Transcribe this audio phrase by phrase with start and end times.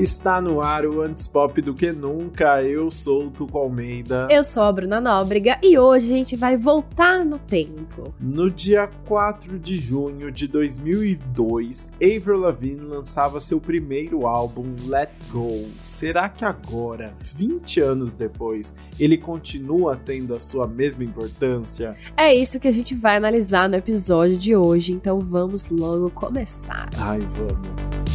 [0.00, 2.62] Está no ar o Antes Pop do que nunca.
[2.62, 4.28] Eu sou o Tuco Almeida.
[4.30, 8.14] Eu sou a Bruna Nóbrega e hoje a gente vai voltar no tempo.
[8.18, 15.66] No dia 4 de junho de 2002, Avril Lavigne lançava seu primeiro álbum, Let Go.
[15.84, 21.94] Será que agora, 20 anos depois, ele continua tendo a sua mesma importância?
[22.16, 26.88] É isso que a gente vai analisar no episódio de hoje, então vamos logo começar.
[26.96, 28.09] Ai, vamos.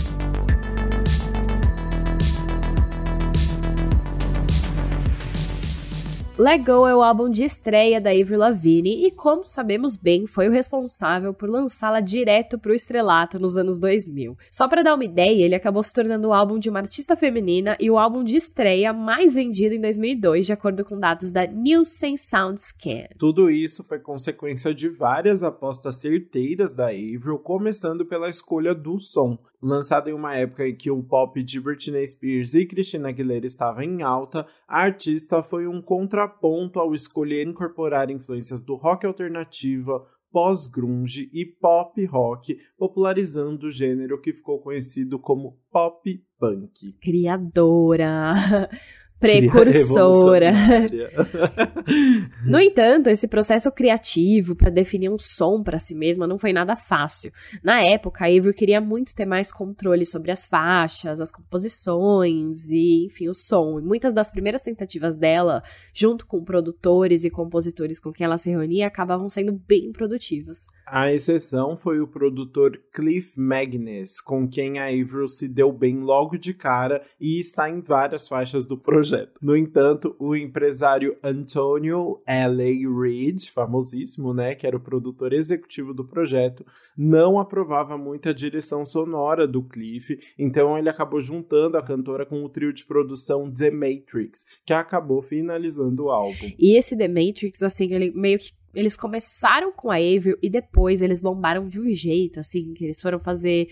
[6.38, 10.50] Let Go é o álbum de estreia da Avril Lavigne e, como sabemos bem, foi
[10.50, 14.38] o responsável por lançá-la direto para o estrelato nos anos 2000.
[14.52, 17.78] Só para dar uma ideia, ele acabou se tornando o álbum de uma artista feminina
[17.80, 22.18] e o álbum de estreia mais vendido em 2002, de acordo com dados da Nielsen
[22.18, 23.08] SoundScan.
[23.18, 29.38] Tudo isso foi consequência de várias apostas certeiras da Avril, começando pela escolha do som.
[29.66, 33.84] Lançado em uma época em que o pop de Britney Spears e Christina Aguilera estava
[33.84, 41.32] em alta, a artista foi um contraponto ao escolher incorporar influências do rock alternativa, pós-grunge
[41.34, 46.94] e pop rock, popularizando o gênero que ficou conhecido como pop punk.
[47.02, 48.36] Criadora!
[49.20, 50.52] precursora.
[52.46, 56.76] no entanto, esse processo criativo para definir um som para si mesma não foi nada
[56.76, 57.32] fácil.
[57.64, 63.06] Na época, a Avery queria muito ter mais controle sobre as faixas, as composições e,
[63.06, 63.80] enfim, o som.
[63.80, 65.64] E muitas das primeiras tentativas dela,
[65.94, 70.68] junto com produtores e compositores com quem ela se reunia, acabavam sendo bem produtivas.
[70.86, 76.38] A exceção foi o produtor Cliff Magnus, com quem a Avril se deu bem logo
[76.38, 79.05] de cara e está em várias faixas do projeto.
[79.42, 83.02] No entanto, o empresário Antonio L.A.
[83.02, 86.66] Reid, famosíssimo, né, que era o produtor executivo do projeto,
[86.98, 92.44] não aprovava muito a direção sonora do Cliff, então ele acabou juntando a cantora com
[92.44, 96.52] o trio de produção The Matrix, que acabou finalizando o álbum.
[96.58, 101.02] E esse The Matrix, assim, ele meio que eles começaram com a Avril e depois
[101.02, 103.70] eles bombaram de um jeito, assim, que eles foram fazer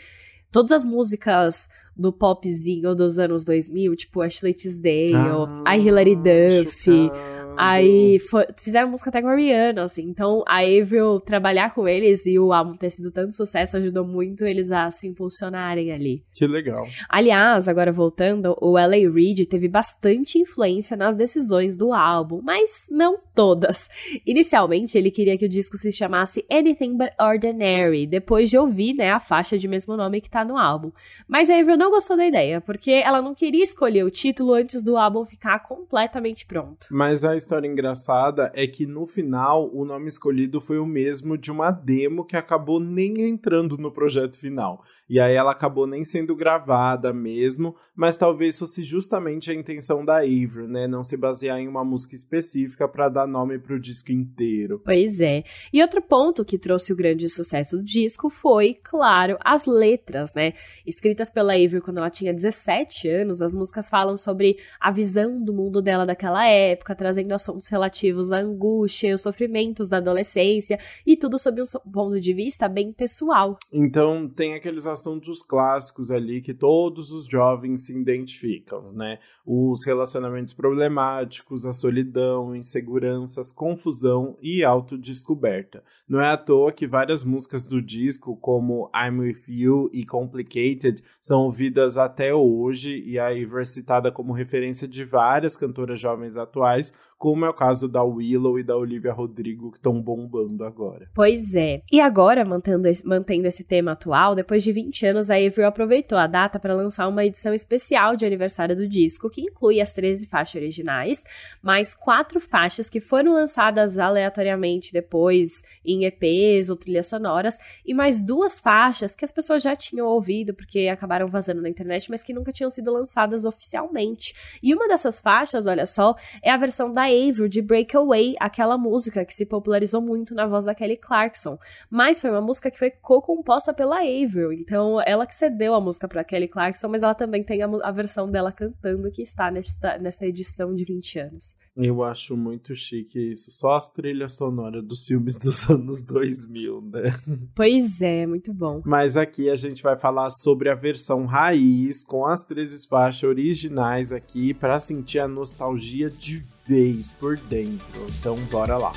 [0.53, 6.85] todas as músicas do popzinho dos anos 2000, tipo Ashley Tisdale, ah, a Hilary Duff.
[6.85, 7.32] Chocado.
[7.57, 10.03] Aí foi, fizeram música até com a Rihanna, assim.
[10.03, 14.45] Então a Avril trabalhar com eles e o álbum ter sido tanto sucesso ajudou muito
[14.45, 16.23] eles a se impulsionarem ali.
[16.33, 16.87] Que legal.
[17.09, 19.11] Aliás, agora voltando, o L.A.
[19.11, 23.89] Reid teve bastante influência nas decisões do álbum, mas não todas.
[24.25, 29.11] Inicialmente, ele queria que o disco se chamasse Anything But Ordinary, depois de ouvir, né,
[29.11, 30.91] a faixa de mesmo nome que tá no álbum.
[31.27, 34.83] Mas a Avril não gostou da ideia, porque ela não queria escolher o título antes
[34.83, 36.87] do álbum ficar completamente pronto.
[36.91, 41.51] Mas a história engraçada é que no final o nome escolhido foi o mesmo de
[41.51, 44.81] uma demo que acabou nem entrando no projeto final.
[45.09, 50.19] E aí ela acabou nem sendo gravada mesmo, mas talvez fosse justamente a intenção da
[50.19, 50.87] Avril, né?
[50.87, 54.81] Não se basear em uma música específica para dar nome pro disco inteiro.
[54.83, 55.43] Pois é.
[55.71, 60.53] E outro ponto que trouxe o grande sucesso do disco foi, claro, as letras, né?
[60.85, 65.53] Escritas pela Avril quando ela tinha 17 anos, as músicas falam sobre a visão do
[65.53, 71.17] mundo dela daquela época, trazendo assuntos relativos à angústia e os sofrimentos da adolescência e
[71.17, 73.57] tudo sob um ponto de vista bem pessoal.
[73.71, 79.19] Então tem aqueles assuntos clássicos ali que todos os jovens se identificam, né?
[79.45, 85.83] Os relacionamentos problemáticos, a solidão, inseguranças, confusão e autodescoberta.
[86.07, 91.01] Não é à toa que várias músicas do disco, como I'm With You e Complicated,
[91.21, 96.93] são ouvidas até hoje e aí é citada como referência de várias cantoras jovens atuais,
[97.23, 101.07] como é o caso da Willow e da Olivia Rodrigo, que estão bombando agora.
[101.15, 101.81] Pois é.
[101.89, 106.17] E agora, mantendo esse, mantendo esse tema atual, depois de 20 anos, a Avril aproveitou
[106.17, 110.27] a data para lançar uma edição especial de aniversário do disco, que inclui as 13
[110.27, 111.23] faixas originais,
[111.61, 118.21] mais quatro faixas que foram lançadas aleatoriamente depois em EPs ou trilhas sonoras, e mais
[118.21, 122.33] duas faixas que as pessoas já tinham ouvido, porque acabaram vazando na internet, mas que
[122.33, 124.35] nunca tinham sido lançadas oficialmente.
[124.61, 129.23] E uma dessas faixas, olha só, é a versão da Avril de Breakaway, aquela música
[129.23, 131.57] que se popularizou muito na voz da Kelly Clarkson.
[131.89, 136.07] Mas foi uma música que foi co-composta pela Avril, então ela que cedeu a música
[136.07, 139.97] para Kelly Clarkson, mas ela também tem a, a, versão dela cantando que está nesta,
[139.97, 141.57] nessa edição de 20 anos.
[141.75, 147.11] Eu acho muito chique isso, só as trilhas sonoras dos filmes dos anos 2000, né?
[147.55, 148.81] Pois é, muito bom.
[148.85, 154.11] Mas aqui a gente vai falar sobre a versão raiz, com as três faixas originais
[154.11, 158.05] aqui, para sentir a nostalgia de vez por dentro.
[158.19, 158.93] Então, bora lá.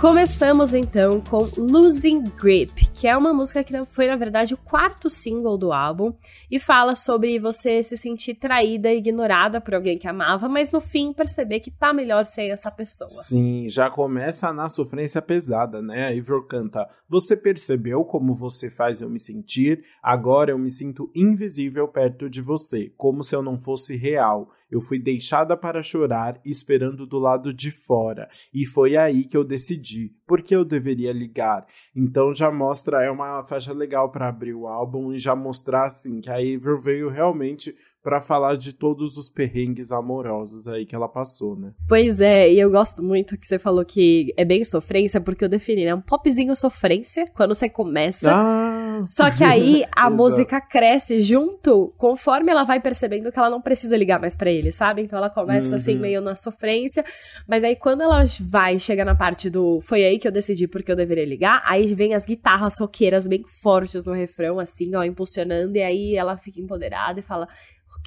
[0.00, 5.10] Começamos então com Losing Grip, que é uma música que foi, na verdade, o quarto
[5.10, 6.14] single do álbum
[6.50, 10.80] e fala sobre você se sentir traída e ignorada por alguém que amava, mas no
[10.80, 13.08] fim perceber que tá melhor sem essa pessoa.
[13.08, 16.06] Sim, já começa na sofrência pesada, né?
[16.06, 19.84] A Ivor canta: Você percebeu como você faz eu me sentir?
[20.02, 24.48] Agora eu me sinto invisível perto de você, como se eu não fosse real.
[24.70, 29.44] Eu fui deixada para chorar, esperando do lado de fora, e foi aí que eu
[29.44, 31.66] decidi, porque eu deveria ligar.
[31.94, 36.20] Então já mostra, é uma faixa legal para abrir o álbum e já mostrar assim
[36.20, 37.74] que a Avril veio realmente
[38.06, 41.72] para falar de todos os perrengues amorosos aí que ela passou, né?
[41.88, 45.48] Pois é, e eu gosto muito que você falou que é bem sofrência, porque eu
[45.48, 45.92] defini, né?
[45.92, 48.30] Um popzinho sofrência, quando você começa.
[48.32, 53.60] Ah, Só que aí a música cresce junto, conforme ela vai percebendo que ela não
[53.60, 55.02] precisa ligar mais para ele, sabe?
[55.02, 56.00] Então ela começa assim, Uhum.
[56.02, 57.04] meio na sofrência,
[57.48, 60.92] mas aí quando ela vai, chega na parte do foi aí que eu decidi porque
[60.92, 65.76] eu deveria ligar, aí vem as guitarras roqueiras bem fortes no refrão, assim, ó, impulsionando,
[65.76, 67.48] e aí ela fica empoderada e fala.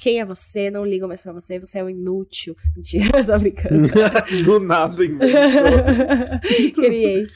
[0.00, 0.70] Quem é você?
[0.70, 2.56] Não ligo mais pra você, você é um inútil.
[2.74, 3.88] Mentira, tô brincando.
[4.44, 5.28] Do nada inventou.
[6.74, 7.26] Criei.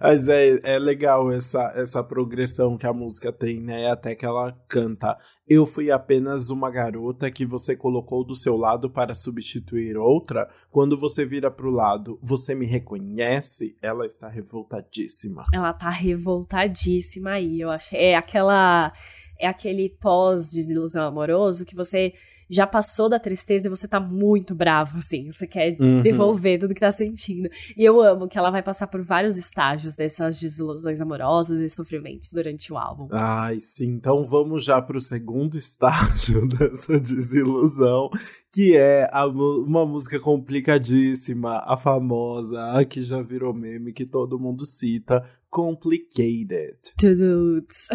[0.00, 3.90] Mas é, é legal essa, essa progressão que a música tem, né?
[3.90, 5.16] Até que ela canta.
[5.46, 10.48] Eu fui apenas uma garota que você colocou do seu lado para substituir outra.
[10.70, 13.76] Quando você vira pro lado, você me reconhece?
[13.80, 15.42] Ela está revoltadíssima.
[15.52, 17.94] Ela tá revoltadíssima aí, eu acho.
[17.94, 18.92] É aquela.
[19.42, 22.12] É aquele pós-desilusão amoroso que você
[22.50, 25.30] já passou da tristeza e você tá muito bravo, assim.
[25.30, 26.02] Você quer Uhum.
[26.02, 27.48] devolver tudo que tá sentindo.
[27.74, 32.28] E eu amo que ela vai passar por vários estágios dessas desilusões amorosas e sofrimentos
[32.34, 33.08] durante o álbum.
[33.10, 33.92] Ai, sim.
[33.94, 38.10] Então vamos já pro segundo estágio dessa desilusão,
[38.52, 44.38] que é a uma música complicadíssima, a famosa, a que já virou meme, que todo
[44.38, 46.78] mundo cita, Complicated.
[46.96, 47.88] Tuduts.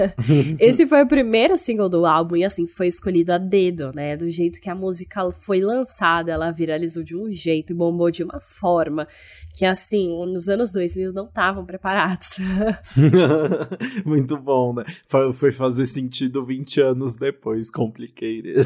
[0.58, 4.16] Esse foi o primeiro single do álbum e assim foi escolhido a dedo, né?
[4.16, 8.24] Do jeito que a música foi lançada, ela viralizou de um jeito e bombou de
[8.24, 9.06] uma forma
[9.54, 12.38] que assim, nos anos 2000 não estavam preparados.
[14.06, 14.84] Muito bom, né?
[15.06, 18.56] Foi, foi fazer sentido 20 anos depois, Complicated.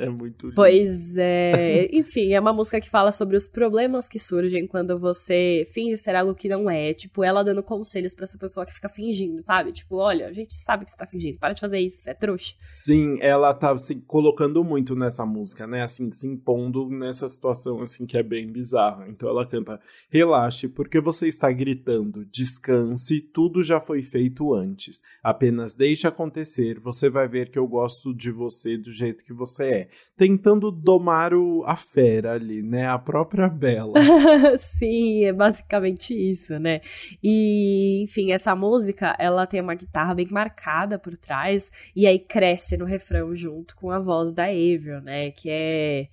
[0.00, 0.54] É muito lindo.
[0.54, 1.88] Pois é.
[1.92, 6.14] Enfim, é uma música que fala sobre os problemas que surgem quando você finge ser
[6.14, 6.94] algo que não é.
[6.94, 9.72] Tipo, ela dando conselhos pra essa pessoa que fica fingindo, sabe?
[9.72, 12.14] Tipo, olha, a gente sabe que você tá fingindo, para de fazer isso, você é
[12.14, 12.54] trouxa.
[12.72, 15.82] Sim, ela tá se colocando muito nessa música, né?
[15.82, 19.06] Assim, se impondo nessa situação, assim, que é bem bizarra.
[19.08, 19.80] Então ela canta:
[20.10, 22.24] Relaxe, porque você está gritando.
[22.26, 25.00] Descanse, tudo já foi feito antes.
[25.22, 29.64] Apenas deixe acontecer, você vai ver que eu gosto de você do jeito que você
[29.64, 29.88] é.
[30.16, 32.86] Tentando domar o, a fera ali, né?
[32.86, 33.94] A própria Bela.
[34.58, 36.80] Sim, é basicamente isso, né?
[37.22, 42.76] E, enfim, essa música, ela tem uma guitarra bem marcada por trás, e aí cresce
[42.76, 45.30] no refrão junto com a voz da Avril, né?
[45.30, 46.08] Que é.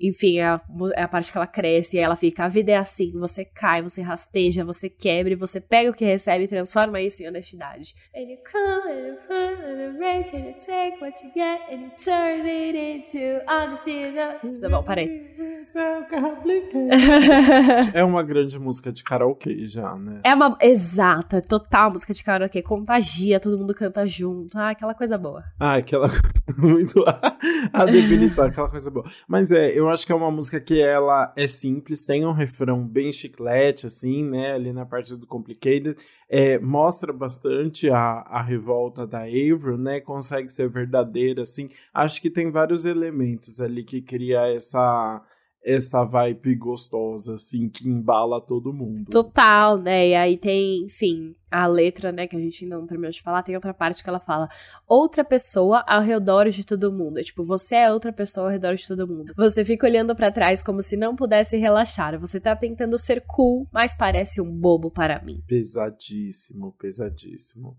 [0.00, 0.60] Enfim, é a,
[0.94, 3.82] é a parte que ela cresce e ela fica, a vida é assim, você cai,
[3.82, 7.94] você rasteja, você quebra, e você pega o que recebe e transforma isso em honestidade.
[8.14, 11.60] And you come and you put and you break and you take what you get
[11.70, 14.12] and you turn it into honesty.
[14.60, 15.32] Tá bom, parei.
[17.94, 20.20] é uma grande música de karaokê já, né?
[20.22, 20.58] É uma.
[20.60, 22.60] Exata, total música de karaokê.
[22.62, 24.58] Contagia, todo mundo canta junto.
[24.58, 25.42] Ah, aquela coisa boa.
[25.58, 26.06] Ah, aquela
[26.58, 27.02] muito
[27.72, 29.06] a definição, aquela coisa boa.
[29.26, 32.86] Mas é, eu acho que é uma música que ela é simples, tem um refrão
[32.86, 34.52] bem chiclete, assim, né?
[34.52, 35.96] Ali na parte do Complicated.
[36.28, 40.00] É, mostra bastante a, a revolta da Avril, né?
[40.00, 41.68] Consegue ser verdadeira, assim.
[41.92, 45.22] Acho que tem vários elementos ali que cria essa
[45.64, 49.10] essa vibe gostosa, assim, que embala todo mundo.
[49.10, 50.08] Total, né?
[50.08, 53.42] E aí tem, enfim, a letra, né, que a gente ainda não terminou de falar,
[53.42, 54.48] tem outra parte que ela fala:
[54.86, 57.18] outra pessoa ao redor de todo mundo.
[57.18, 59.32] É tipo, você é outra pessoa ao redor de todo mundo.
[59.36, 62.18] Você fica olhando pra trás como se não pudesse relaxar.
[62.20, 65.42] Você tá tentando ser cool, mas parece um bobo para mim.
[65.46, 67.76] Pesadíssimo, pesadíssimo.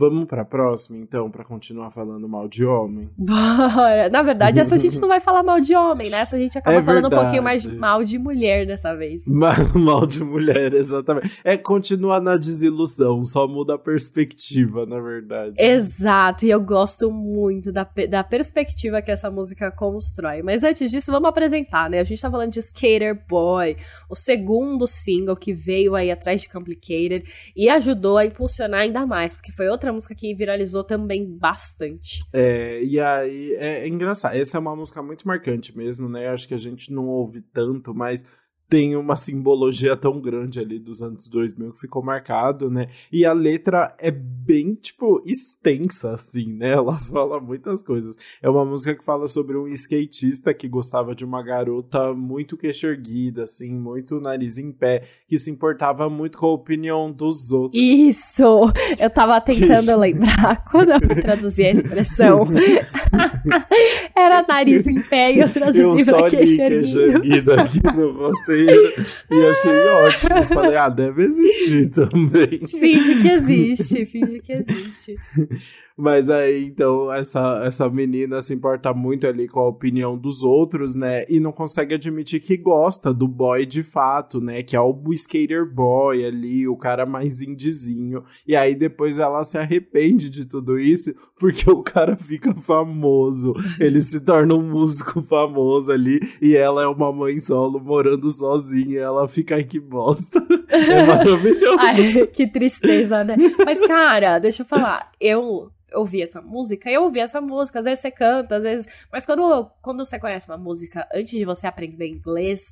[0.00, 3.10] Vamos pra próxima, então, pra continuar falando mal de homem?
[3.18, 4.08] Bora!
[4.10, 6.20] Na verdade, essa a gente não vai falar mal de homem, né?
[6.20, 9.24] Essa a gente acaba É falando um pouquinho mais mal de mulher dessa vez.
[9.28, 11.38] Ma- Mal de mulher, exatamente.
[11.44, 15.54] É continuar na desilusão, só muda a perspectiva, na verdade.
[15.58, 20.42] Exato, e eu gosto muito da, da perspectiva que essa música constrói.
[20.42, 22.00] Mas antes disso, vamos apresentar, né?
[22.00, 23.76] A gente tá falando de Skater Boy,
[24.08, 29.34] o segundo single que veio aí atrás de Complicated e ajudou a impulsionar ainda mais,
[29.34, 32.20] porque foi outra música que viralizou também bastante.
[32.32, 34.34] É, e aí, é, é engraçado.
[34.34, 36.28] Essa é uma música muito marcante mesmo, né?
[36.28, 38.24] Acho que a gente não ouve tanto, mas
[38.70, 42.86] tem uma simbologia tão grande ali dos anos 2000 que ficou marcado, né?
[43.12, 46.70] E a letra é bem, tipo, extensa, assim, né?
[46.78, 48.14] Ela fala muitas coisas.
[48.40, 52.86] É uma música que fala sobre um skatista que gostava de uma garota muito queixo
[52.86, 57.82] erguida, assim, muito nariz em pé, que se importava muito com a opinião dos outros.
[57.82, 58.72] Isso!
[59.00, 62.46] Eu tava tentando lembrar quando eu traduzia a expressão.
[64.14, 69.86] Era nariz em pé e eu traduzi pra queixo erguida aqui no roteiro e achei
[69.86, 70.42] ótimo.
[70.54, 72.66] Falei, ah, deve existir também.
[72.66, 75.16] Finge que existe, finge que existe.
[76.00, 80.96] Mas aí, então, essa, essa menina se importa muito ali com a opinião dos outros,
[80.96, 81.26] né?
[81.28, 84.62] E não consegue admitir que gosta do boy de fato, né?
[84.62, 88.24] Que é o skater boy ali, o cara mais indizinho.
[88.46, 93.54] E aí depois ela se arrepende de tudo isso, porque o cara fica famoso.
[93.78, 96.18] Ele se torna um músico famoso ali.
[96.40, 99.00] E ela é uma mãe solo morando sozinha.
[99.00, 100.42] Ela fica, ai, que bosta.
[100.68, 101.78] É maravilhoso.
[101.78, 103.36] ai, que tristeza, né?
[103.64, 105.10] Mas, cara, deixa eu falar.
[105.20, 108.88] Eu ouvir essa música, eu ouvi essa música, às vezes você canta, às vezes.
[109.12, 112.70] Mas quando, quando você conhece uma música antes de você aprender inglês,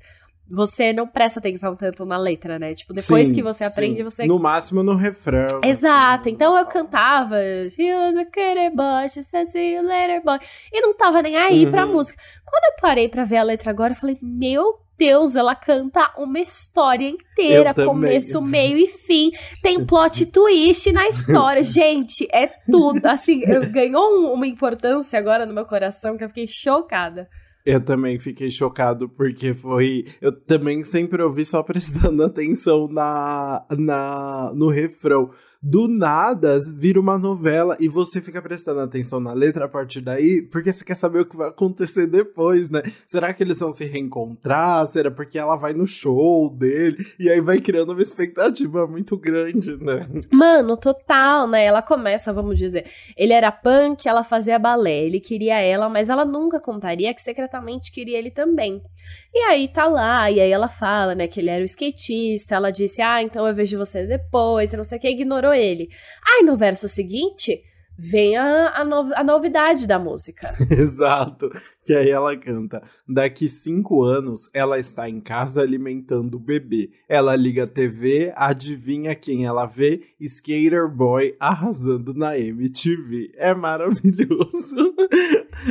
[0.51, 2.75] você não presta atenção tanto na letra, né?
[2.75, 4.05] Tipo, depois sim, que você aprende, sim.
[4.05, 4.27] você.
[4.27, 5.45] No máximo no refrão.
[5.45, 6.21] Assim, Exato.
[6.21, 7.37] Assim, então eu cantava.
[7.71, 10.39] She was a boy, she said see you later, boy.
[10.73, 11.71] E não tava nem aí uhum.
[11.71, 12.21] pra música.
[12.45, 16.41] Quando eu parei pra ver a letra agora, eu falei, meu Deus, ela canta uma
[16.41, 19.31] história inteira, começo, meio e fim.
[19.63, 21.63] Tem plot twist na história.
[21.63, 23.07] Gente, é tudo.
[23.07, 23.41] Assim,
[23.71, 27.29] ganhou uma importância agora no meu coração que eu fiquei chocada.
[27.65, 30.07] Eu também fiquei chocado porque foi.
[30.21, 37.19] Eu também sempre ouvi só prestando atenção na, na no refrão do nada vira uma
[37.19, 41.21] novela e você fica prestando atenção na letra a partir daí, porque você quer saber
[41.21, 42.83] o que vai acontecer depois, né?
[43.07, 44.87] Será que eles vão se reencontrar?
[44.87, 47.05] Será porque ela vai no show dele?
[47.19, 50.09] E aí vai criando uma expectativa muito grande, né?
[50.31, 51.65] Mano, total, né?
[51.65, 52.87] Ela começa, vamos dizer,
[53.17, 57.91] ele era punk, ela fazia balé, ele queria ela, mas ela nunca contaria que secretamente
[57.91, 58.81] queria ele também.
[59.35, 62.71] E aí tá lá, e aí ela fala, né, que ele era o skatista, ela
[62.71, 65.89] disse, ah, então eu vejo você depois, e não sei o que, ignorou ele.
[66.27, 67.63] Aí no verso seguinte,
[67.99, 70.53] vem a, a, no, a novidade da música.
[70.71, 71.51] Exato.
[71.89, 76.91] Que aí ela canta: Daqui cinco anos ela está em casa alimentando o bebê.
[77.09, 80.03] Ela liga a TV, adivinha quem ela vê?
[80.21, 83.33] Skater Boy arrasando na MTV.
[83.39, 84.95] É maravilhoso.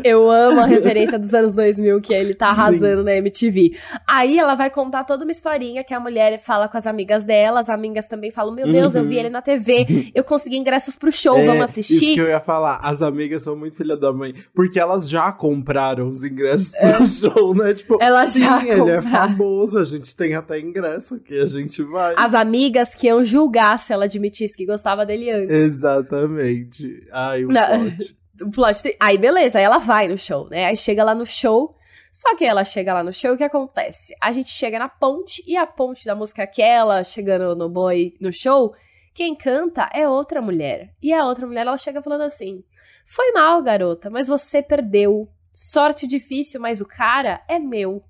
[0.04, 3.06] Eu amo a referência dos anos 2000 que ele tá arrasando Sim.
[3.06, 3.78] na MTV.
[4.08, 7.60] Aí ela vai contar toda uma historinha que a mulher fala com as amigas dela,
[7.60, 9.02] as amigas também falam: Meu Deus, uhum.
[9.02, 9.20] eu vi uhum.
[9.20, 12.80] ele na TV, eu consegui ingressos pro show, é, vamos assistir que eu ia falar.
[12.82, 14.34] As amigas são muito filha da mãe.
[14.56, 16.94] Porque elas já compraram os ingressos é.
[16.94, 17.74] pro show, né?
[17.74, 19.80] Tipo, elas sim, já ele é famoso.
[19.80, 22.16] A gente tem até ingresso aqui, a gente vai.
[22.18, 25.56] As amigas que iam julgar se ela admitisse que gostava dele antes.
[25.56, 27.08] Exatamente.
[27.12, 28.18] Ai, o plot.
[28.42, 28.96] o plot.
[29.00, 30.66] Aí, beleza, aí ela vai no show, né?
[30.66, 31.76] Aí chega lá no show.
[32.12, 34.16] Só que ela chega lá no show, o que acontece?
[34.20, 38.34] A gente chega na ponte, e a ponte da música aquela, chegando no boy no
[38.34, 38.74] show,
[39.18, 40.94] quem canta é outra mulher.
[41.02, 42.64] E a outra mulher, ela chega falando assim:
[43.04, 45.28] Foi mal, garota, mas você perdeu.
[45.60, 48.04] Sorte difícil, mas o cara é meu.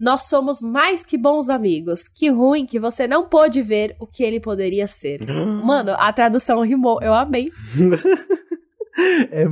[0.00, 2.08] Nós somos mais que bons amigos.
[2.08, 5.20] Que ruim que você não pôde ver o que ele poderia ser.
[5.64, 7.00] Mano, a tradução rimou.
[7.00, 7.50] Eu amei.
[9.30, 9.44] É,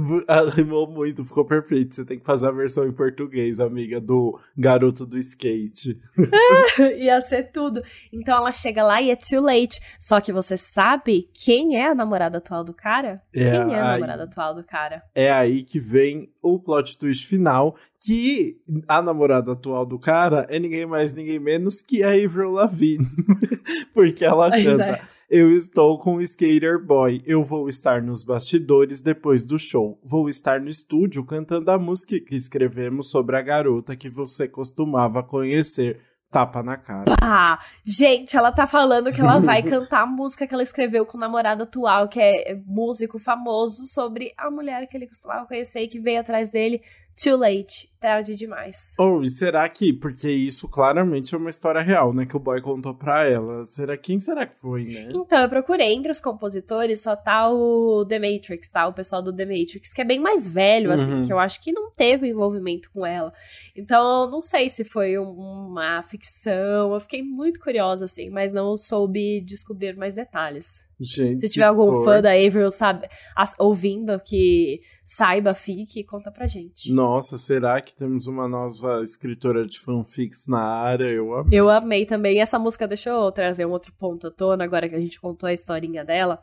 [0.54, 1.94] rimou muito, ficou perfeito.
[1.94, 6.00] Você tem que fazer a versão em português, amiga, do garoto do skate.
[6.98, 7.82] Ia ser tudo.
[8.12, 9.80] Então ela chega lá e é too late.
[10.00, 13.22] Só que você sabe quem é a namorada atual do cara?
[13.34, 15.02] É quem é a aí, namorada atual do cara?
[15.14, 17.76] É aí que vem o plot twist final,
[18.06, 23.04] que a namorada atual do cara é ninguém mais, ninguém menos que a Avril Lavigne.
[23.92, 25.02] Porque ela canta: é.
[25.28, 27.20] Eu estou com o Skater Boy.
[27.26, 29.98] Eu vou estar nos bastidores depois do show.
[30.04, 35.24] Vou estar no estúdio cantando a música que escrevemos sobre a garota que você costumava
[35.24, 37.16] conhecer tapa na cara.
[37.18, 37.58] Pá!
[37.84, 41.20] Gente, ela tá falando que ela vai cantar a música que ela escreveu com o
[41.20, 45.98] namorado atual, que é músico famoso, sobre a mulher que ele costumava conhecer e que
[45.98, 46.82] veio atrás dele
[47.22, 48.94] Too late, tarde demais.
[48.98, 52.40] Ou, oh, e será que, porque isso claramente é uma história real, né, que o
[52.40, 53.64] boy contou pra ela.
[53.64, 55.08] Será quem será que foi, né?
[55.10, 58.86] Então, eu procurei entre os compositores, só tá o The Matrix, tá?
[58.86, 61.24] O pessoal do The Matrix, que é bem mais velho, assim, uhum.
[61.24, 63.32] que eu acho que não teve envolvimento com ela.
[63.74, 66.92] Então, não sei se foi uma ficção.
[66.92, 70.85] Eu fiquei muito curiosa, assim, mas não soube descobrir mais detalhes.
[70.98, 72.04] Gente, se tiver algum for...
[72.04, 76.92] fã da Avril sabe, as, ouvindo que saiba, fique, conta pra gente.
[76.92, 81.04] Nossa, será que temos uma nova escritora de fanfics na área?
[81.04, 81.58] Eu amei.
[81.58, 82.36] Eu amei também.
[82.36, 85.20] E essa música, deixa eu trazer um outro ponto à tona, agora que a gente
[85.20, 86.42] contou a historinha dela,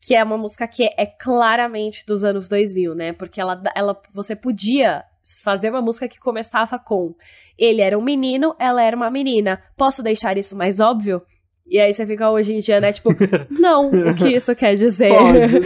[0.00, 3.12] que é uma música que é claramente dos anos 2000, né?
[3.12, 5.02] Porque ela, ela você podia
[5.42, 7.14] fazer uma música que começava com
[7.58, 9.62] ele era um menino, ela era uma menina.
[9.76, 11.22] Posso deixar isso mais óbvio?
[11.70, 12.92] E aí você fica hoje em dia, né?
[12.92, 13.10] Tipo,
[13.50, 15.10] não, o que isso quer dizer?
[15.10, 15.60] Pode,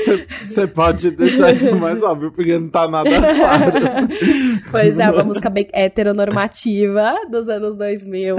[0.44, 3.72] você pode deixar isso mais óbvio, porque não tá nada claro.
[4.70, 8.36] pois é, uma música bem heteronormativa dos anos 2000.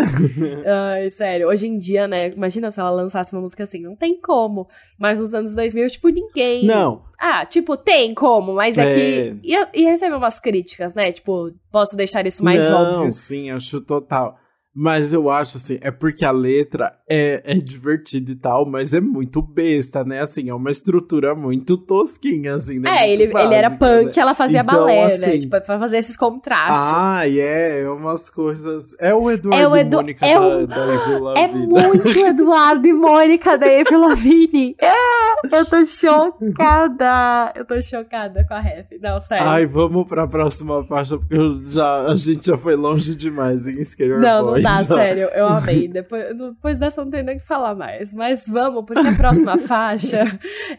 [0.65, 1.47] Ai, sério.
[1.47, 2.31] Hoje em dia, né?
[2.31, 4.67] Imagina se ela lançasse uma música assim, não tem como.
[4.99, 6.65] Mas nos anos 2000, tipo, ninguém.
[6.65, 7.03] Não.
[7.17, 8.93] Ah, tipo, tem como, mas é, é.
[8.93, 9.39] que.
[9.41, 11.13] E, e recebe umas críticas, né?
[11.13, 13.03] Tipo, posso deixar isso mais não, óbvio.
[13.05, 14.37] Não, sim, acho total.
[14.75, 18.99] Mas eu acho assim, é porque a letra é, é divertida e tal, mas é
[18.99, 20.21] muito besta, né?
[20.21, 22.89] Assim, é uma estrutura muito tosquinha, assim, né?
[23.03, 24.21] É, ele, básica, ele era punk, né?
[24.21, 25.13] ela fazia então, balé, né?
[25.13, 25.37] assim, né?
[25.37, 26.91] Tipo, pra fazer esses contrastes.
[26.93, 28.95] Ah, é, é umas coisas.
[28.99, 29.97] É o Eduardo é o Edu...
[29.97, 30.67] e Mônica é da, o...
[30.67, 31.67] da Avril É Lavigne.
[31.67, 34.75] muito Eduardo e Mônica da Avril Lavigne.
[34.83, 37.51] É, eu tô chocada.
[37.55, 38.97] Eu tô chocada com a rap.
[39.01, 39.45] Não, sério.
[39.45, 43.79] Ai, vamos pra próxima faixa, porque eu já, a gente já foi longe demais em
[43.81, 44.95] Skater Não, Boy, não dá, já.
[44.95, 45.29] sério.
[45.33, 45.87] Eu amei.
[45.87, 48.13] Depois, depois dessa não tem nem o que falar mais.
[48.13, 50.23] Mas vamos, porque a próxima faixa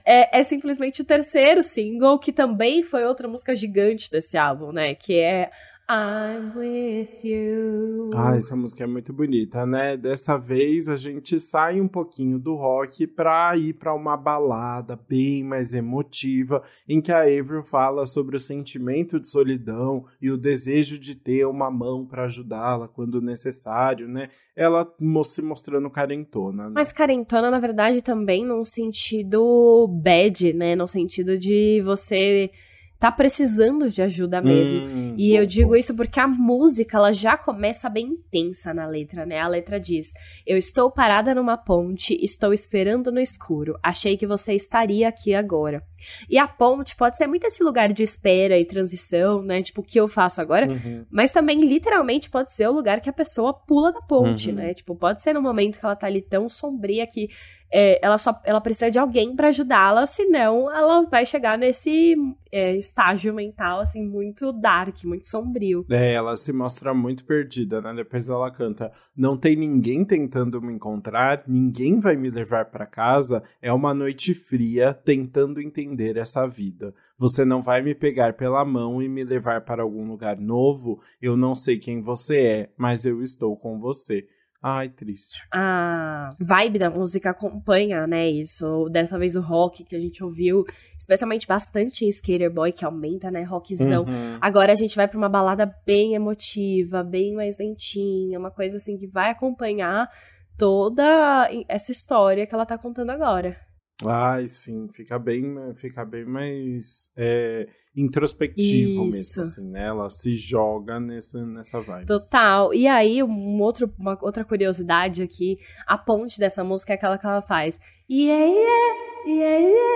[0.04, 4.94] é, é simplesmente o terceiro single, que também foi outra música gigante desse álbum, né?
[4.94, 5.50] Que é
[5.86, 8.08] I'm with you.
[8.14, 9.98] Ah, essa música é muito bonita, né?
[9.98, 15.44] Dessa vez a gente sai um pouquinho do rock pra ir pra uma balada bem
[15.44, 20.98] mais emotiva, em que a Avril fala sobre o sentimento de solidão e o desejo
[20.98, 24.30] de ter uma mão para ajudá-la quando necessário, né?
[24.56, 24.90] Ela
[25.22, 26.64] se mostrando carentona.
[26.64, 26.72] Né?
[26.74, 30.74] Mas carentona, na verdade, também num sentido bad, né?
[30.74, 32.50] No sentido de você
[32.98, 34.78] tá precisando de ajuda mesmo.
[34.78, 35.76] Hum, e bom, eu digo bom.
[35.76, 39.40] isso porque a música, ela já começa bem intensa na letra, né?
[39.40, 40.12] A letra diz:
[40.46, 43.78] Eu estou parada numa ponte, estou esperando no escuro.
[43.82, 45.82] Achei que você estaria aqui agora.
[46.28, 49.62] E a ponte pode ser muito esse lugar de espera e transição, né?
[49.62, 50.68] Tipo, o que eu faço agora.
[50.68, 51.04] Uhum.
[51.10, 54.56] Mas também, literalmente, pode ser o lugar que a pessoa pula da ponte, Uhum.
[54.56, 54.74] né?
[54.74, 57.28] Tipo, pode ser no momento que ela tá ali tão sombria que
[57.76, 62.14] é, ela só ela precisa de alguém pra ajudá-la, senão ela vai chegar nesse
[62.52, 65.84] é, estágio mental, assim, muito dark, muito sombrio.
[65.90, 67.92] É, ela se mostra muito perdida, né?
[67.92, 73.42] Depois ela canta: Não tem ninguém tentando me encontrar, ninguém vai me levar para casa.
[73.60, 76.94] É uma noite fria tentando entender essa vida.
[77.18, 81.00] Você não vai me pegar pela mão e me levar para algum lugar novo.
[81.20, 84.28] Eu não sei quem você é, mas eu estou com você.
[84.66, 85.46] Ai, triste.
[85.52, 88.88] A vibe da música acompanha, né, isso.
[88.90, 90.64] Dessa vez o rock que a gente ouviu,
[90.98, 94.04] especialmente bastante em Skater Boy, que aumenta, né, rockzão.
[94.04, 94.38] Uhum.
[94.40, 98.96] Agora a gente vai pra uma balada bem emotiva, bem mais lentinha, uma coisa assim
[98.96, 100.08] que vai acompanhar
[100.56, 103.58] toda essa história que ela tá contando agora.
[104.06, 109.38] Ai, sim, fica bem, fica bem mais é, introspectivo Isso.
[109.38, 109.86] mesmo, assim, né?
[109.86, 112.06] Ela se joga nessa, nessa vibe.
[112.06, 112.74] Total.
[112.74, 117.26] E aí, um outro, uma outra curiosidade aqui, a ponte dessa música é aquela que
[117.26, 117.80] ela faz.
[118.10, 118.94] Yeah, yeah,
[119.26, 119.90] yeah, yeah,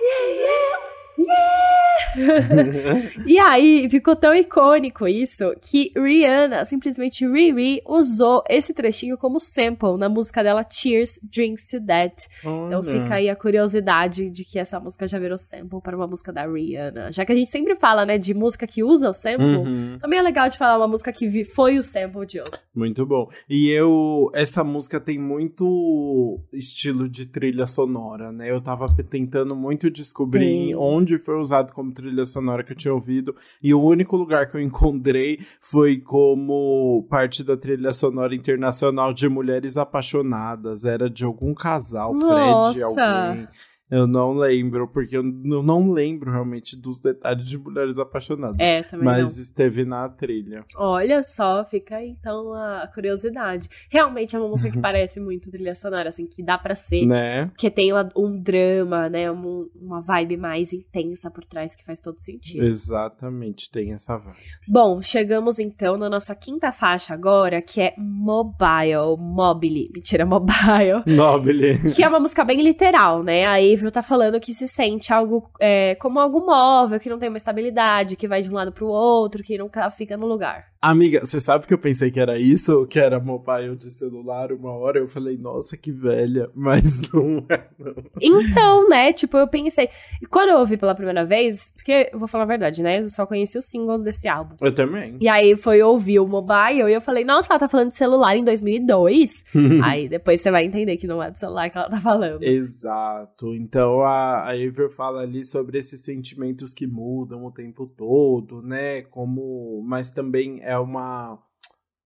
[0.00, 1.84] yeah, yeah, yeah.
[3.26, 9.96] e aí, ficou tão icônico isso que Rihanna, simplesmente Riri, usou esse trechinho como sample
[9.98, 12.14] na música dela Cheers, Drinks to That.
[12.40, 16.32] Então fica aí a curiosidade de que essa música já virou sample para uma música
[16.32, 17.10] da Rihanna.
[17.10, 19.98] Já que a gente sempre fala, né, de música que usa o sample, Uhum.
[20.00, 22.60] também é legal de falar uma música que foi o sample de outra.
[22.74, 23.28] Muito bom.
[23.48, 24.30] E eu.
[24.34, 28.50] Essa música tem muito estilo de trilha sonora, né?
[28.50, 30.74] Eu tava tentando muito descobrir Tem.
[30.76, 33.34] onde foi usado como trilha sonora que eu tinha ouvido.
[33.62, 39.28] E o único lugar que eu encontrei foi como parte da trilha sonora internacional de
[39.28, 40.84] Mulheres Apaixonadas.
[40.84, 42.84] Era de algum casal, Fred, Nossa!
[42.86, 43.48] alguém.
[43.94, 48.56] Eu não lembro, porque eu não lembro realmente dos detalhes de Mulheres Apaixonadas.
[48.58, 50.64] É, também Mas esteve na trilha.
[50.74, 50.82] não.
[50.84, 53.68] Olha só, fica aí então a curiosidade.
[53.88, 57.06] Realmente é uma música que parece muito trilha sonora, assim, que dá pra ser.
[57.06, 57.46] Né?
[57.46, 59.30] Porque tem um drama, né?
[59.30, 62.64] um- uma vibe mais intensa por trás que faz todo sentido.
[62.64, 64.36] Exatamente, tem essa vibe.
[64.66, 69.90] Bom, chegamos então na nossa quinta faixa agora, que é Mobile, Mobile.
[69.94, 71.02] Mentira, Mobile.
[71.06, 71.78] Nobile.
[71.94, 73.44] Que é uma música bem literal, né?
[73.44, 77.18] A Avery Avril tá falando que se sente algo é, como algo móvel, que não
[77.18, 80.72] tem uma estabilidade, que vai de um lado pro outro, que nunca fica no lugar.
[80.84, 84.70] Amiga, você sabe que eu pensei que era isso, que era mobile de celular uma
[84.72, 84.98] hora?
[84.98, 87.94] Eu falei, nossa, que velha, mas não é, não.
[88.20, 89.88] Então, né, tipo, eu pensei.
[90.20, 93.00] E quando eu ouvi pela primeira vez, porque eu vou falar a verdade, né?
[93.00, 94.56] Eu só conheci os singles desse álbum.
[94.60, 95.16] Eu também.
[95.22, 98.36] E aí foi ouvir o mobile e eu falei, nossa, ela tá falando de celular
[98.36, 99.42] em 2002.
[99.82, 102.42] aí depois você vai entender que não é do celular que ela tá falando.
[102.42, 103.54] Exato.
[103.54, 109.00] Então a, a Avril fala ali sobre esses sentimentos que mudam o tempo todo, né?
[109.00, 109.82] Como.
[109.86, 111.38] Mas também é uma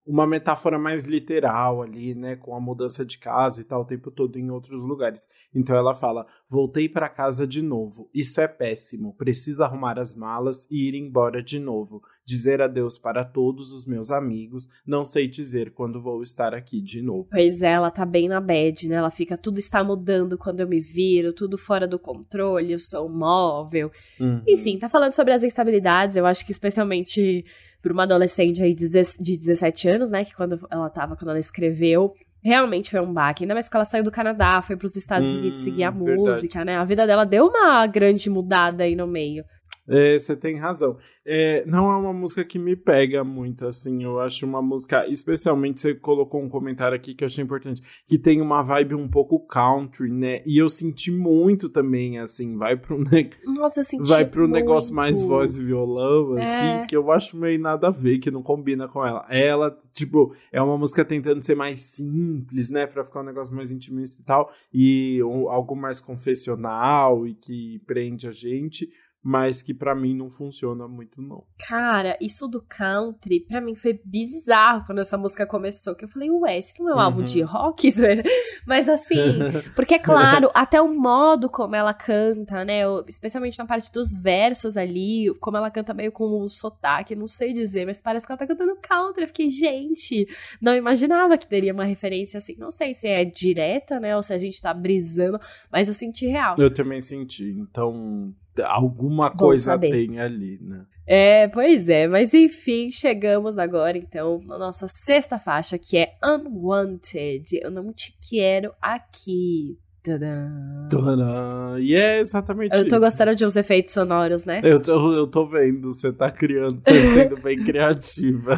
[0.09, 4.09] uma metáfora mais literal ali, né, com a mudança de casa e tal o tempo
[4.09, 5.27] todo em outros lugares.
[5.53, 8.09] Então ela fala: "Voltei para casa de novo.
[8.11, 9.15] Isso é péssimo.
[9.15, 12.01] Preciso arrumar as malas e ir embora de novo.
[12.25, 14.67] Dizer adeus para todos os meus amigos.
[14.85, 18.41] Não sei dizer quando vou estar aqui de novo." Pois é, ela tá bem na
[18.41, 18.95] bad, né?
[18.95, 23.07] Ela fica tudo está mudando quando eu me viro, tudo fora do controle, eu sou
[23.07, 23.91] móvel.
[24.19, 24.41] Uhum.
[24.47, 27.45] Enfim, tá falando sobre as instabilidades, eu acho que especialmente
[27.81, 30.25] para uma adolescente aí de 17 anos, né?
[30.25, 32.13] Que quando ela tava, quando ela escreveu,
[32.43, 33.43] realmente foi um baque.
[33.43, 35.91] Ainda mais que ela saiu do Canadá, foi para os Estados Hum, Unidos seguir a
[35.91, 36.17] verdade.
[36.17, 36.75] música, né?
[36.77, 39.43] A vida dela deu uma grande mudada aí no meio.
[39.89, 40.97] É, você tem razão.
[41.25, 44.03] É, não é uma música que me pega muito, assim.
[44.03, 48.17] Eu acho uma música, especialmente você colocou um comentário aqui que eu achei importante, que
[48.17, 50.41] tem uma vibe um pouco country, né?
[50.45, 54.53] E eu senti muito também, assim, vai pro, ne Nossa, eu senti vai pro muito.
[54.53, 56.41] negócio mais voz e violão, É.
[56.41, 59.25] assim, que eu acho meio nada a ver, que não combina com ela.
[59.29, 62.85] Ela, tipo, é uma música tentando ser mais simples, né?
[62.85, 67.79] Pra ficar um negócio mais intimista e tal, e um- algo mais confessional e que
[67.85, 68.89] prende a gente.
[69.21, 71.43] Mas que pra mim não funciona muito, não.
[71.67, 75.93] Cara, isso do country, pra mim foi bizarro quando essa música começou.
[75.93, 77.01] Que eu falei, ué, esse não é um Uhum.
[77.03, 77.87] álbum de rock?
[77.89, 78.23] Isso é-
[78.65, 79.17] Mas assim,
[79.75, 82.83] porque é claro, até o modo como ela canta, né?
[83.09, 87.51] Especialmente na parte dos versos ali, como ela canta meio com um sotaque, não sei
[87.53, 89.23] dizer, mas parece que ela tá cantando country.
[89.23, 90.27] Eu fiquei, gente,
[90.61, 92.55] não imaginava que teria uma referência assim.
[92.57, 94.15] Não sei se é direta, né?
[94.15, 95.37] Ou se a gente tá brisando,
[95.69, 96.55] mas eu senti real.
[96.57, 97.43] Eu também senti.
[97.59, 98.33] Então,
[98.63, 99.91] alguma Bom coisa saber.
[99.91, 100.85] tem ali, né?
[101.11, 107.59] É, pois é, mas enfim, chegamos agora então na nossa sexta faixa, que é Unwanted.
[107.63, 109.77] Eu não te quero aqui.
[110.01, 110.49] Tadã.
[110.89, 111.77] Tadã!
[111.79, 113.05] E é exatamente Eu tô isso.
[113.05, 114.61] gostando de uns efeitos sonoros, né?
[114.63, 118.57] Eu tô, eu tô vendo, você tá criando, tá sendo bem criativa.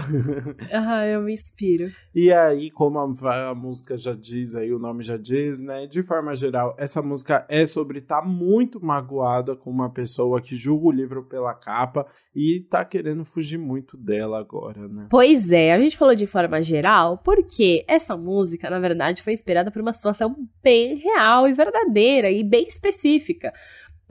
[0.72, 1.90] Ah, eu me inspiro.
[2.14, 5.88] E aí, como a, a música já diz aí, o nome já diz, né?
[5.88, 10.88] De forma geral, essa música é sobre estar muito magoada com uma pessoa que julga
[10.88, 15.08] o livro pela capa e tá querendo fugir muito dela agora, né?
[15.10, 19.72] Pois é, a gente falou de forma geral porque essa música, na verdade, foi inspirada
[19.72, 23.54] por uma situação bem real e verdadeira e bem específica.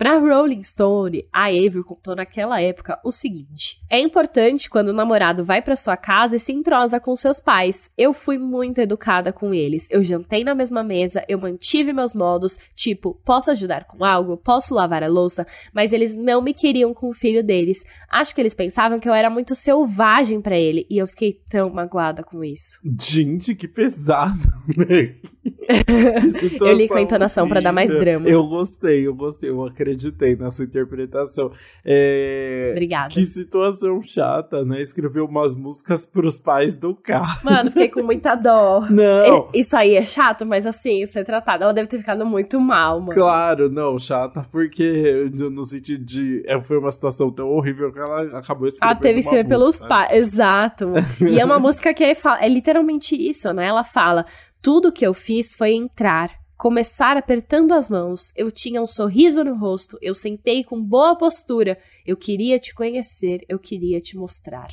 [0.00, 5.44] Pra Rolling Stone, a Avery contou naquela época o seguinte: É importante quando o namorado
[5.44, 7.90] vai pra sua casa e se entrosa com seus pais.
[7.98, 9.86] Eu fui muito educada com eles.
[9.90, 14.74] Eu jantei na mesma mesa, eu mantive meus modos, tipo, posso ajudar com algo, posso
[14.74, 17.84] lavar a louça, mas eles não me queriam com o filho deles.
[18.10, 21.68] Acho que eles pensavam que eu era muito selvagem pra ele e eu fiquei tão
[21.68, 22.80] magoada com isso.
[22.98, 25.16] Gente, que pesado, né?
[25.70, 28.28] Que Eu li com a entonação pra dar mais drama.
[28.28, 29.56] Eu gostei, eu gostei, eu
[29.90, 31.52] acreditei na sua interpretação.
[31.84, 32.70] É...
[32.72, 33.08] Obrigada.
[33.08, 34.80] Que situação chata, né?
[34.80, 37.40] Escreveu umas músicas pros pais do carro.
[37.44, 38.86] Mano, fiquei com muita dó.
[38.90, 41.64] Não, Isso aí é chato, mas assim, ser tratada.
[41.64, 43.12] Ela deve ter ficado muito mal, mano.
[43.12, 46.42] claro, não, chata, porque no sentido de.
[46.46, 48.92] é, Foi uma situação tão horrível que ela acabou escrevendo.
[48.92, 50.12] Ela teve que ser pelos pais.
[50.12, 50.92] Exato.
[51.20, 53.66] E é uma música que é, é literalmente isso, né?
[53.66, 54.24] Ela fala:
[54.62, 56.39] tudo que eu fiz foi entrar.
[56.60, 61.78] Começar apertando as mãos, eu tinha um sorriso no rosto, eu sentei com boa postura,
[62.06, 64.68] eu queria te conhecer, eu queria te mostrar.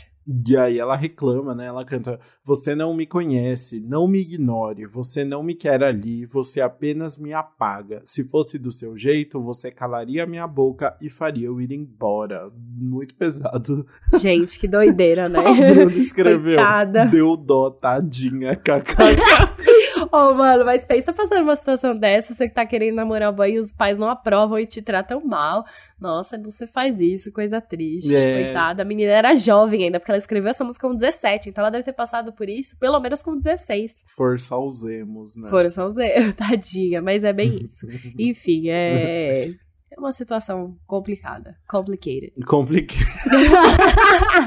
[0.45, 1.67] E aí ela reclama, né?
[1.67, 6.59] Ela canta: Você não me conhece, não me ignore, você não me quer ali, você
[6.59, 8.01] apenas me apaga.
[8.03, 12.51] Se fosse do seu jeito, você calaria minha boca e faria eu ir embora.
[12.53, 13.87] Muito pesado.
[14.19, 15.39] Gente, que doideira, né?
[15.47, 17.05] A Bruna escreveu: Coitada.
[17.05, 18.97] Deu dó, tadinha, kkk.
[20.11, 23.51] Oh, mano, mas pensa passar numa situação dessa, você que tá querendo namorar o boy
[23.51, 25.65] e os pais não aprovam e te tratam mal.
[25.99, 28.15] Nossa, não você faz isso, coisa triste.
[28.15, 28.43] É.
[28.43, 28.81] Coitada.
[28.81, 31.83] A menina era jovem ainda, porque ela escreveu essa música com 17, então ela deve
[31.83, 34.03] ter passado por isso, pelo menos com 16.
[34.15, 35.49] Força os emos, né?
[35.49, 37.87] Foram só os erros, tadinha, mas é bem isso.
[38.17, 39.51] Enfim, é.
[39.89, 41.57] É uma situação complicada.
[41.67, 42.33] Complicated.
[42.45, 42.99] Complicado.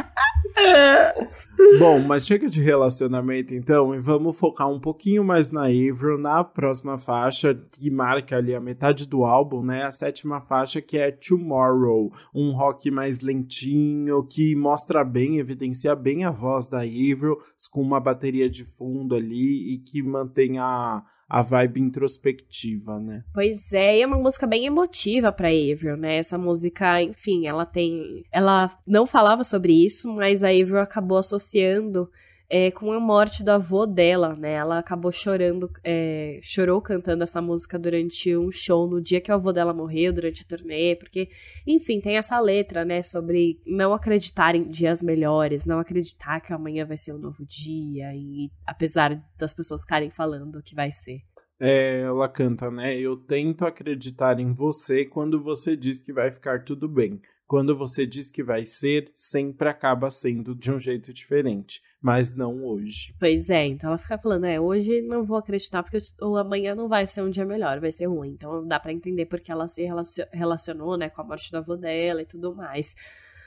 [1.78, 6.42] Bom, mas chega de relacionamento então e vamos focar um pouquinho mais na Avril na
[6.42, 9.84] próxima faixa que marca ali a metade do álbum, né?
[9.84, 16.24] A sétima faixa que é Tomorrow, um rock mais lentinho que mostra bem, evidencia bem
[16.24, 17.38] a voz da Avril
[17.70, 23.22] com uma bateria de fundo ali e que mantém a a vibe introspectiva, né?
[23.32, 26.16] Pois é, e é uma música bem emotiva pra Avril, né?
[26.16, 28.24] Essa música, enfim, ela tem.
[28.32, 32.10] Ela não falava sobre isso, mas a Avril acabou associando
[32.50, 34.54] é, com a morte do avô dela, né?
[34.54, 39.34] Ela acabou chorando, é, chorou cantando essa música durante um show no dia que o
[39.34, 41.28] avô dela morreu, durante a turnê, porque,
[41.64, 46.84] enfim, tem essa letra, né, sobre não acreditar em dias melhores, não acreditar que amanhã
[46.84, 51.20] vai ser um novo dia, e apesar das pessoas ficarem falando que vai ser.
[51.60, 52.98] É, ela canta, né?
[52.98, 57.20] Eu tento acreditar em você quando você diz que vai ficar tudo bem.
[57.50, 62.64] Quando você diz que vai ser, sempre acaba sendo de um jeito diferente, mas não
[62.64, 63.12] hoje.
[63.18, 66.86] Pois é, então ela fica falando, é, hoje não vou acreditar porque ou amanhã não
[66.86, 68.30] vai ser um dia melhor, vai ser ruim.
[68.30, 69.84] Então dá para entender porque ela se
[70.32, 72.94] relacionou, né, com a morte do avô dela e tudo mais.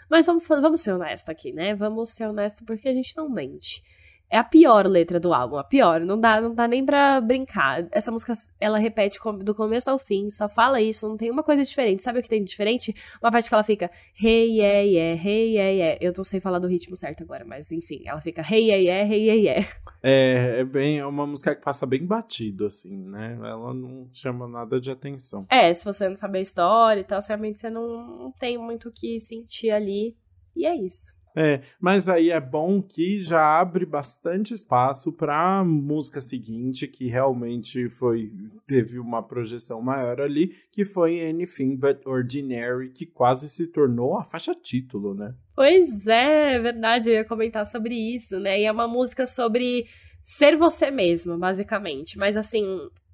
[0.09, 1.73] Mas vamos, vamos ser honestos aqui, né?
[1.73, 3.81] Vamos ser honestos porque a gente não mente.
[4.29, 6.01] É a pior letra do álbum, a pior.
[6.01, 7.87] Não dá, não dá nem pra brincar.
[7.91, 11.63] Essa música, ela repete do começo ao fim, só fala isso, não tem uma coisa
[11.63, 12.01] diferente.
[12.03, 12.95] Sabe o que tem de diferente?
[13.21, 15.97] Uma parte que ela fica hey, yeah, yeah, hey, yeah, yeah.
[16.01, 19.13] Eu não sei falar do ritmo certo agora, mas enfim, ela fica hey, yeah, yeah,
[19.13, 19.67] hey, yeah, yeah.
[20.01, 23.37] É, é bem, é uma música que passa bem batido, assim, né?
[23.39, 25.45] Ela não chama nada de atenção.
[25.49, 28.91] É, se você não sabe a história e tal, realmente você não tem muito o
[28.91, 30.17] que sentir ali.
[30.55, 31.13] E é isso.
[31.35, 37.07] É, mas aí é bom que já abre bastante espaço para a música seguinte, que
[37.07, 38.31] realmente foi
[38.67, 44.23] teve uma projeção maior ali, que foi Anything But Ordinary, que quase se tornou a
[44.23, 45.33] faixa título, né?
[45.55, 48.61] Pois é, é verdade, eu ia comentar sobre isso, né?
[48.61, 49.85] E é uma música sobre
[50.23, 52.17] ser você mesmo, basicamente.
[52.17, 52.65] Mas assim,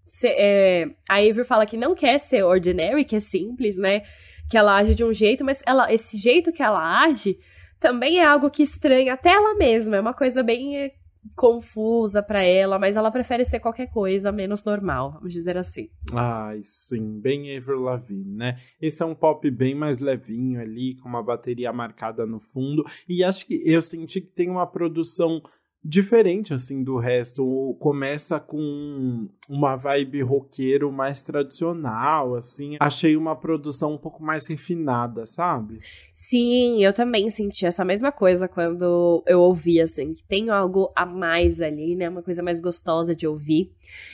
[0.06, 4.02] se, é, a Avery fala que não quer ser ordinary, que é simples, né?
[4.50, 7.38] Que ela age de um jeito, mas ela, esse jeito que ela age
[7.80, 9.98] também é algo que estranha até ela mesma.
[9.98, 10.92] É uma coisa bem eh,
[11.36, 15.90] confusa para ela, mas ela prefere ser qualquer coisa menos normal, vamos dizer assim.
[16.14, 18.58] Ai, sim, bem Avril Lavigne, né?
[18.82, 23.24] Esse é um pop bem mais levinho ali, com uma bateria marcada no fundo, e
[23.24, 25.42] acho que eu senti que tem uma produção
[25.84, 27.76] diferente assim do resto.
[27.80, 32.78] Começa com uma vibe roqueiro mais tradicional, assim.
[32.80, 35.80] Achei uma produção um pouco mais refinada, sabe?
[36.14, 41.06] Sim, eu também senti essa mesma coisa quando eu ouvi assim, que tem algo a
[41.06, 42.10] mais ali, né?
[42.10, 43.72] Uma coisa mais gostosa de ouvir.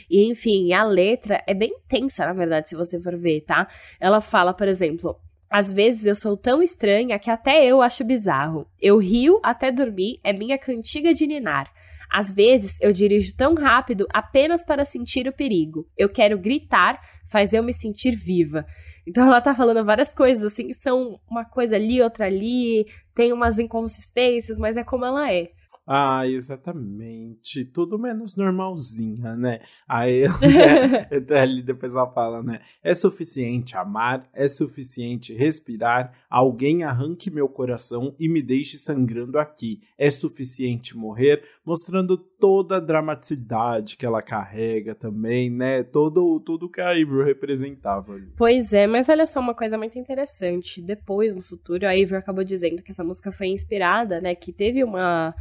[0.10, 3.68] E enfim, a letra é bem tensa, na verdade, se você for ver, tá?
[4.00, 8.68] Ela fala, por exemplo, às vezes eu sou tão estranha que até eu acho bizarro.
[8.82, 11.72] Eu rio até dormir, é minha cantiga de ninar.
[12.12, 15.88] Às vezes eu dirijo tão rápido apenas para sentir o perigo.
[15.98, 18.66] Eu quero gritar, faz eu me sentir viva.
[19.08, 23.32] Então ela tá falando várias coisas assim, que são uma coisa ali, outra ali, tem
[23.32, 25.52] umas inconsistências, mas é como ela é.
[25.88, 27.64] Ah, exatamente.
[27.64, 29.60] Tudo menos normalzinha, né?
[29.88, 30.24] Aí
[31.30, 32.62] né, ali depois ela fala, né?
[32.84, 39.82] É suficiente amar, é suficiente respirar, alguém arranque meu coração e me deixe sangrando aqui.
[39.96, 45.84] É suficiente morrer, mostrando toda a dramaticidade que ela carrega também, né?
[45.84, 48.14] Todo tudo que a Avril representava.
[48.14, 48.34] Ali.
[48.36, 50.82] Pois é, mas olha só uma coisa muito interessante.
[50.82, 54.34] Depois, no futuro, a Avril acabou dizendo que essa música foi inspirada, né?
[54.34, 55.36] Que teve uma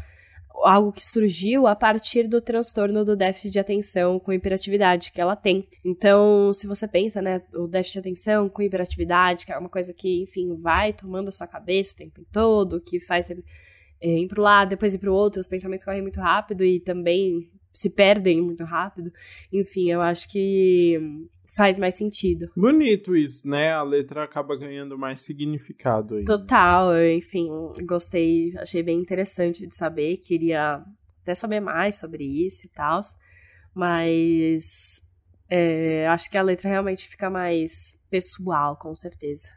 [0.62, 5.34] algo que surgiu a partir do transtorno do déficit de atenção com hiperatividade que ela
[5.34, 5.66] tem.
[5.84, 9.92] Então, se você pensa, né, o déficit de atenção com hiperatividade, que é uma coisa
[9.92, 13.36] que, enfim, vai tomando a sua cabeça o tempo todo, que faz é,
[14.00, 16.78] ir para o lado, depois ir para o outro, os pensamentos correm muito rápido e
[16.78, 19.12] também se perdem muito rápido.
[19.52, 22.50] Enfim, eu acho que faz mais sentido.
[22.56, 23.72] Bonito isso, né?
[23.72, 26.24] A letra acaba ganhando mais significado aí.
[26.24, 27.48] Total, enfim,
[27.86, 30.84] gostei, achei bem interessante de saber, queria
[31.22, 33.00] até saber mais sobre isso e tal,
[33.74, 35.02] mas
[35.48, 39.48] é, acho que a letra realmente fica mais pessoal, com certeza.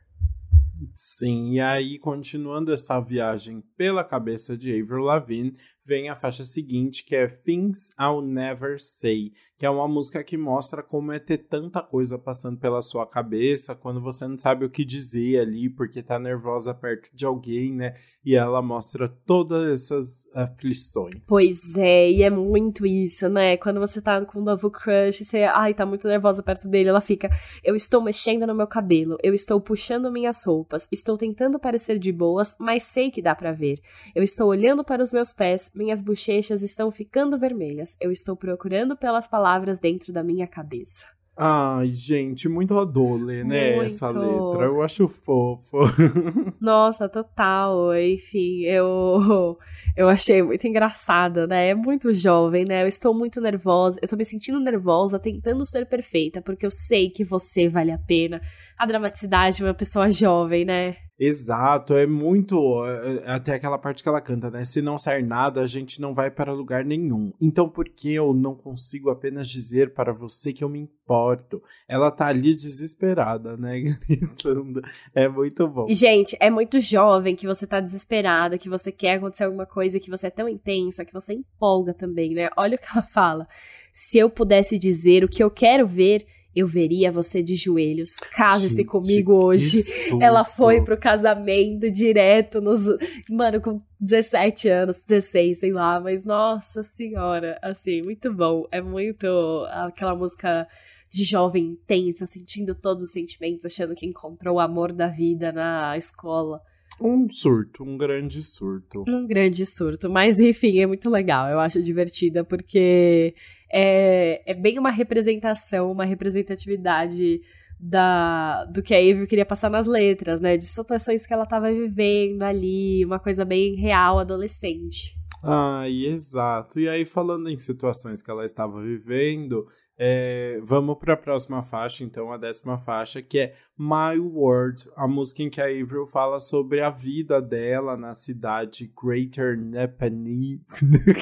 [0.94, 5.54] Sim, e aí, continuando essa viagem pela cabeça de Avril Lavigne,
[5.86, 10.38] vem a faixa seguinte, que é Things I'll Never Say, que é uma música que
[10.38, 14.70] mostra como é ter tanta coisa passando pela sua cabeça quando você não sabe o
[14.70, 17.96] que dizer ali, porque tá nervosa perto de alguém, né?
[18.24, 21.16] E ela mostra todas essas aflições.
[21.28, 23.58] Pois é, e é muito isso, né?
[23.58, 27.02] Quando você tá com um novo crush, você, ai, tá muito nervosa perto dele, ela
[27.02, 27.28] fica,
[27.64, 30.88] eu estou mexendo no meu cabelo, eu estou puxando minhas roupas.
[30.92, 33.80] Estou tentando parecer de boas, mas sei que dá para ver.
[34.14, 37.98] Eu estou olhando para os meus pés, minhas bochechas estão ficando vermelhas.
[38.00, 39.47] Eu estou procurando pelas palavras
[39.80, 41.18] dentro da minha cabeça.
[41.40, 43.76] Ai, gente, muito adole, né?
[43.76, 43.86] Muito.
[43.86, 44.66] Essa letra.
[44.66, 45.78] Eu acho fofo.
[46.60, 47.96] Nossa, total.
[47.96, 49.56] Enfim, eu
[49.96, 51.70] eu achei muito engraçada, né?
[51.70, 52.82] É muito jovem, né?
[52.82, 54.00] Eu estou muito nervosa.
[54.02, 58.00] Eu tô me sentindo nervosa, tentando ser perfeita, porque eu sei que você vale a
[58.00, 58.42] pena.
[58.76, 60.96] A dramaticidade de uma pessoa jovem, né?
[61.20, 62.86] Exato, é muito.
[62.86, 64.64] É, é, até aquela parte que ela canta, né?
[64.64, 67.34] Se não sair nada, a gente não vai para lugar nenhum.
[67.42, 71.62] Então, por que eu não consigo apenas dizer para você que eu me importo?
[71.88, 73.80] Ela tá ali desesperada, né?
[74.08, 74.82] Gritando.
[75.16, 75.88] É muito bom.
[75.90, 80.12] Gente, é muito jovem que você tá desesperada, que você quer acontecer alguma coisa, que
[80.12, 82.50] você é tão intensa, que você empolga também, né?
[82.56, 83.48] Olha o que ela fala.
[83.92, 88.16] Se eu pudesse dizer o que eu quero ver eu veria você de joelhos.
[88.36, 89.78] Case-se comigo hoje.
[90.20, 92.82] Ela foi pro casamento direto nos.
[93.30, 98.66] Mano, com 17 anos, 16, sei lá, mas nossa senhora, assim, muito bom.
[98.72, 99.28] É muito
[99.70, 100.68] aquela música
[101.12, 105.96] de jovem intensa, sentindo todos os sentimentos, achando que encontrou o amor da vida na
[105.96, 106.60] escola.
[107.02, 109.04] Um surto, um grande surto.
[109.08, 113.36] Um grande surto, mas enfim, é muito legal, eu acho divertida, porque
[113.72, 117.42] é, é bem uma representação, uma representatividade
[117.80, 120.58] da, do que a Avery queria passar nas letras, né?
[120.58, 125.16] De situações que ela estava vivendo ali, uma coisa bem real, adolescente.
[125.44, 126.80] Ah, exato.
[126.80, 129.68] E aí, falando em situações que ela estava vivendo,
[130.00, 135.08] é, vamos para a próxima faixa, então, a décima faixa, que é My World, a
[135.08, 140.62] música em que a Avril fala sobre a vida dela na cidade Greater Napanee,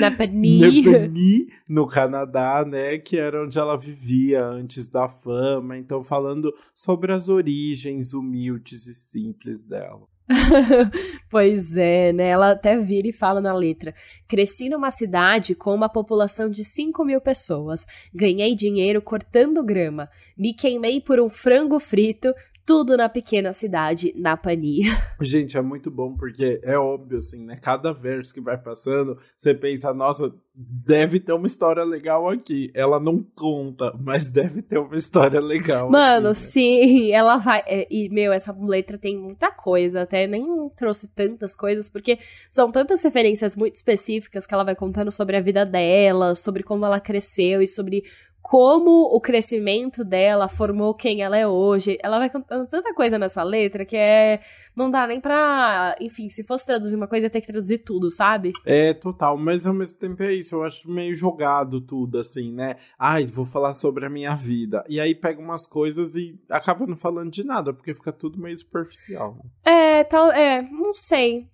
[0.00, 7.12] Napanee, no Canadá, né, que era onde ela vivia antes da fama, então falando sobre
[7.12, 10.08] as origens humildes e simples dela.
[11.30, 12.28] pois é, né?
[12.28, 13.94] Ela até vira e fala na letra:
[14.26, 17.86] Cresci numa cidade com uma população de 5 mil pessoas.
[18.14, 20.08] Ganhei dinheiro cortando grama.
[20.36, 22.34] Me queimei por um frango frito
[22.68, 24.82] tudo na pequena cidade, na Pani.
[25.22, 27.56] Gente, é muito bom porque é óbvio, assim, né?
[27.56, 32.70] Cada verso que vai passando, você pensa, nossa, deve ter uma história legal aqui.
[32.74, 35.90] Ela não conta, mas deve ter uma história legal.
[35.90, 36.46] Mano, aqui, né?
[36.46, 37.62] sim, ela vai.
[37.66, 40.44] É, e, meu, essa letra tem muita coisa, até nem
[40.76, 42.18] trouxe tantas coisas, porque
[42.50, 46.84] são tantas referências muito específicas que ela vai contando sobre a vida dela, sobre como
[46.84, 48.04] ela cresceu e sobre
[48.42, 51.98] como o crescimento dela formou quem ela é hoje.
[52.02, 54.40] Ela vai contando tanta coisa nessa letra que é.
[54.74, 55.96] Não dá nem pra.
[56.00, 58.52] Enfim, se fosse traduzir uma coisa, ia ter que traduzir tudo, sabe?
[58.64, 59.36] É, total.
[59.36, 60.54] Mas ao mesmo tempo é isso.
[60.54, 62.76] Eu acho meio jogado tudo, assim, né?
[62.98, 64.84] Ai, vou falar sobre a minha vida.
[64.88, 68.56] E aí pega umas coisas e acaba não falando de nada, porque fica tudo meio
[68.56, 69.36] superficial.
[69.64, 70.30] É, tal.
[70.30, 71.48] É, não sei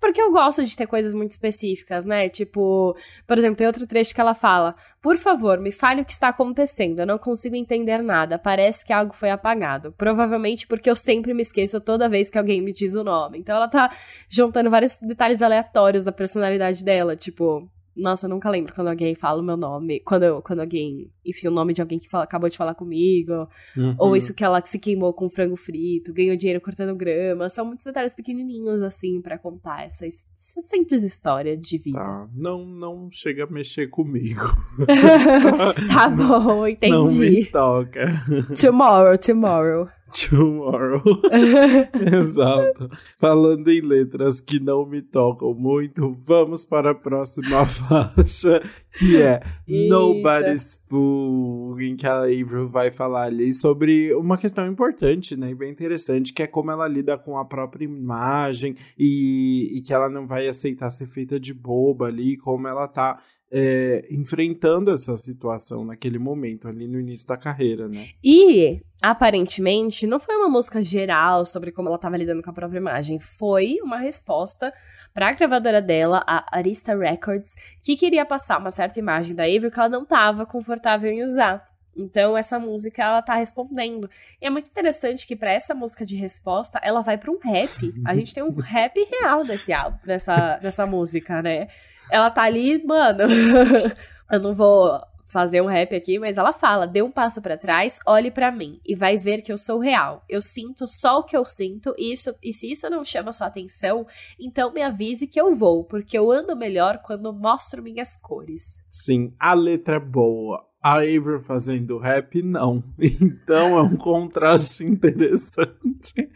[0.00, 2.28] porque eu gosto de ter coisas muito específicas, né?
[2.28, 6.12] Tipo, por exemplo, tem outro trecho que ela fala: Por favor, me fale o que
[6.12, 7.00] está acontecendo.
[7.00, 8.38] Eu não consigo entender nada.
[8.38, 9.92] Parece que algo foi apagado.
[9.92, 13.38] Provavelmente porque eu sempre me esqueço toda vez que alguém me diz o nome.
[13.38, 13.94] Então ela tá
[14.28, 17.14] juntando vários detalhes aleatórios da personalidade dela.
[17.14, 20.00] Tipo, nossa, eu nunca lembro quando alguém fala o meu nome.
[20.00, 23.48] Quando, eu, quando alguém, enfim, o nome de alguém que fala, acabou de falar comigo.
[23.76, 23.94] Uhum.
[23.98, 27.48] Ou isso que ela se queimou com frango frito, ganhou dinheiro cortando grama.
[27.48, 31.98] São muitos detalhes pequenininhos, assim, para contar essa, essa, simples história de vida.
[31.98, 34.46] Tá, não, não chega a mexer comigo.
[35.92, 36.92] tá bom, entendi.
[36.92, 38.06] Não me toca.
[38.60, 39.88] Tomorrow, tomorrow.
[40.28, 41.02] Tomorrow.
[42.12, 42.90] Exato.
[43.18, 48.62] Falando em letras que não me tocam muito, vamos para a próxima faixa,
[48.98, 49.94] que é Eita.
[49.94, 55.54] Nobody's Fool, em que a Avril vai falar ali sobre uma questão importante, né, e
[55.54, 60.08] bem interessante, que é como ela lida com a própria imagem e, e que ela
[60.08, 63.16] não vai aceitar ser feita de boba ali, como ela tá
[63.52, 68.08] é, enfrentando essa situação naquele momento, ali no início da carreira, né?
[68.22, 72.78] E, aparentemente, não foi uma música geral sobre como ela estava lidando com a própria
[72.78, 73.18] imagem.
[73.18, 74.72] Foi uma resposta
[75.12, 79.70] para a gravadora dela, a Arista Records, que queria passar uma certa imagem da Avery
[79.70, 81.66] que ela não estava confortável em usar.
[81.96, 84.08] Então essa música ela tá respondendo.
[84.40, 87.92] E é muito interessante que para essa música de resposta ela vai para um rap.
[88.06, 91.66] A gente tem um rap real desse álbum, dessa, dessa música, né?
[92.10, 93.24] Ela tá ali, mano.
[94.30, 98.00] eu não vou fazer um rap aqui, mas ela fala: dê um passo para trás,
[98.06, 100.24] olhe para mim e vai ver que eu sou real.
[100.28, 103.46] Eu sinto só o que eu sinto e isso e se isso não chama sua
[103.46, 104.06] atenção,
[104.38, 108.84] então me avise que eu vou, porque eu ando melhor quando mostro minhas cores.
[108.90, 112.82] Sim, a letra é boa A Avery fazendo rap, não.
[112.98, 116.30] Então é um contraste interessante.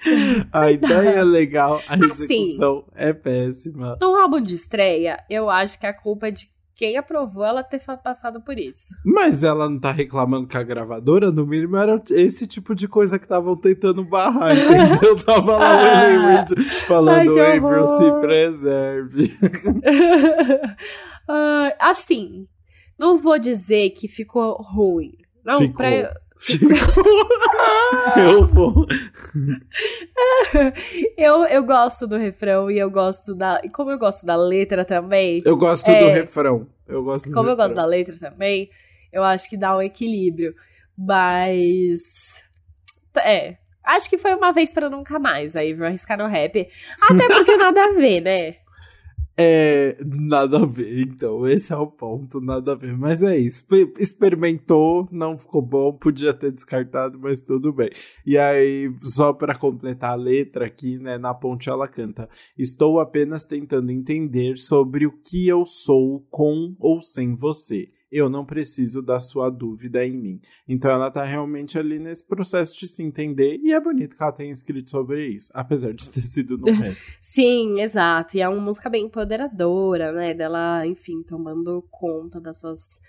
[0.53, 3.99] A ideia é legal, a assim, execução assim, é péssima.
[4.01, 7.80] No álbum de estreia, eu acho que a culpa é de quem aprovou ela ter
[8.03, 8.97] passado por isso.
[9.05, 13.18] Mas ela não tá reclamando com a gravadora, no mínimo era esse tipo de coisa
[13.18, 15.16] que estavam tentando barrar, entendeu?
[15.24, 19.24] Tava lá o Ellen Reed falando, Ai, April, se preserve.
[21.28, 22.49] uh, assim,
[22.99, 25.12] não vou dizer que ficou ruim.
[25.45, 25.76] Não, ficou.
[25.76, 26.14] pra...
[28.16, 28.86] eu vou.
[31.16, 33.61] eu, eu gosto do refrão e eu gosto da.
[33.64, 35.40] E como eu gosto da letra também.
[35.45, 36.66] Eu gosto é, do refrão.
[36.86, 37.53] Eu gosto Como refrão.
[37.53, 38.70] eu gosto da letra também,
[39.12, 40.55] eu acho que dá um equilíbrio.
[40.97, 42.45] Mas.
[43.16, 43.57] É.
[43.82, 45.57] Acho que foi uma vez para nunca mais.
[45.57, 46.68] Aí vou arriscar no rap.
[47.03, 48.57] Até porque nada a ver, né?
[49.37, 52.97] É, nada a ver, então, esse é o ponto, nada a ver.
[52.97, 53.66] Mas é isso,
[53.99, 57.91] experimentou, não ficou bom, podia ter descartado, mas tudo bem.
[58.24, 63.45] E aí, só para completar a letra aqui, né, na ponte ela canta: Estou apenas
[63.45, 69.18] tentando entender sobre o que eu sou com ou sem você eu não preciso da
[69.18, 70.40] sua dúvida em mim.
[70.68, 74.30] Então ela tá realmente ali nesse processo de se entender e é bonito que ela
[74.30, 76.96] tenha escrito sobre isso, apesar de ter sido no rap.
[77.20, 78.36] Sim, exato.
[78.36, 80.32] E é uma música bem empoderadora, né?
[80.32, 83.00] Dela, enfim, tomando conta dessas.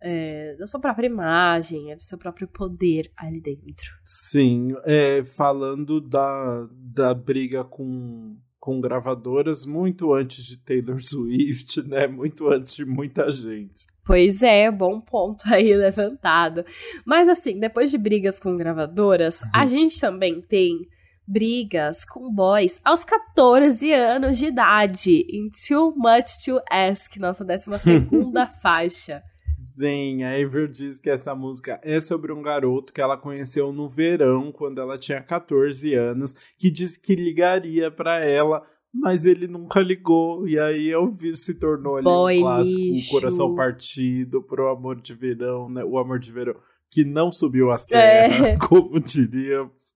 [0.00, 3.92] É, da sua própria imagem, é do seu próprio poder ali dentro.
[4.04, 12.06] Sim, é, falando da, da briga com com gravadoras muito antes de Taylor Swift, né?
[12.06, 13.86] Muito antes de muita gente.
[14.04, 16.64] Pois é, bom ponto aí levantado.
[17.04, 19.50] Mas assim, depois de brigas com gravadoras, uhum.
[19.54, 20.88] a gente também tem
[21.26, 27.78] brigas com boys aos 14 anos de idade, em Too Much to Ask, nossa 12
[27.78, 29.22] segunda faixa.
[29.48, 33.88] Sim, a Avril diz que essa música é sobre um garoto que ela conheceu no
[33.88, 39.80] verão, quando ela tinha 14 anos, que disse que ligaria para ela, mas ele nunca
[39.80, 40.46] ligou.
[40.46, 43.08] E aí eu vi se tornou ali Boy um clássico, lixo.
[43.08, 45.84] o coração partido pro amor de verão, né?
[45.84, 46.54] O amor de verão
[46.90, 48.56] que não subiu a serra, é.
[48.66, 49.94] como diríamos.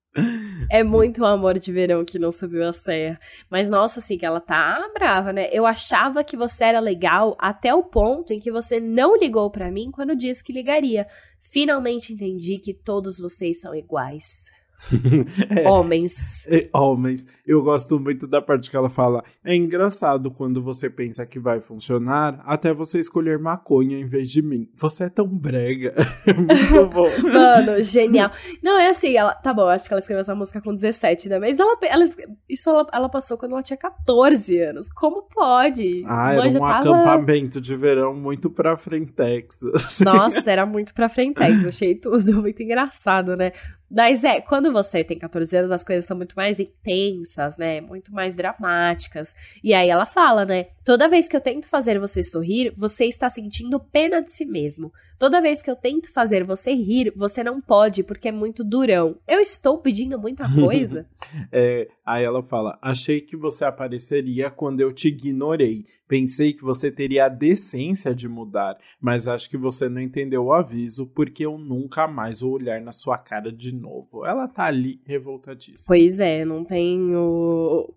[0.69, 3.19] É muito o amor de verão que não subiu a serra.
[3.49, 5.49] Mas nossa, assim, que ela tá brava, né?
[5.51, 9.71] Eu achava que você era legal até o ponto em que você não ligou para
[9.71, 11.07] mim quando disse que ligaria.
[11.39, 14.51] Finalmente entendi que todos vocês são iguais.
[15.49, 16.45] é, homens.
[16.47, 17.25] É, homens.
[17.45, 19.23] Eu gosto muito da parte que ela fala.
[19.43, 24.41] É engraçado quando você pensa que vai funcionar, até você escolher maconha em vez de
[24.41, 24.69] mim.
[24.75, 25.93] Você é tão brega.
[26.25, 27.09] É muito bom.
[27.21, 28.31] Mano, genial.
[28.61, 29.33] Não, é assim, ela.
[29.33, 31.37] Tá bom, acho que ela escreveu essa música com 17, né?
[31.37, 32.05] Mas ela, ela
[32.47, 34.87] isso ela, ela passou quando ela tinha 14 anos.
[34.93, 36.03] Como pode?
[36.07, 36.77] Ah, era um tava...
[36.77, 39.63] acampamento de verão muito pra frentex.
[39.73, 40.05] Assim.
[40.05, 41.65] Nossa, era muito pra frentex.
[41.65, 43.51] Achei tudo muito engraçado, né?
[43.93, 47.79] Mas é, quando você tem 14 anos, as coisas são muito mais intensas, né?
[47.79, 49.33] Muito mais dramáticas.
[49.63, 50.67] E aí ela fala, né?
[50.83, 54.91] Toda vez que eu tento fazer você sorrir, você está sentindo pena de si mesmo.
[55.17, 59.17] Toda vez que eu tento fazer você rir, você não pode porque é muito durão.
[59.27, 61.07] Eu estou pedindo muita coisa.
[61.51, 65.85] é, aí ela fala: Achei que você apareceria quando eu te ignorei.
[66.07, 70.53] Pensei que você teria a decência de mudar, mas acho que você não entendeu o
[70.53, 74.25] aviso porque eu nunca mais vou olhar na sua cara de novo.
[74.25, 75.87] Ela tá ali revoltadíssima.
[75.87, 77.93] Pois é, não tenho.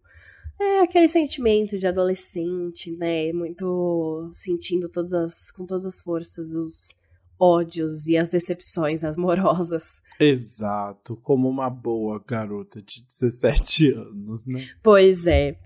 [0.58, 3.32] É aquele sentimento de adolescente, né?
[3.32, 6.94] Muito sentindo todas as, com todas as forças os
[7.38, 10.00] ódios e as decepções amorosas.
[10.18, 14.64] Exato, como uma boa garota de 17 anos, né?
[14.82, 15.58] Pois é.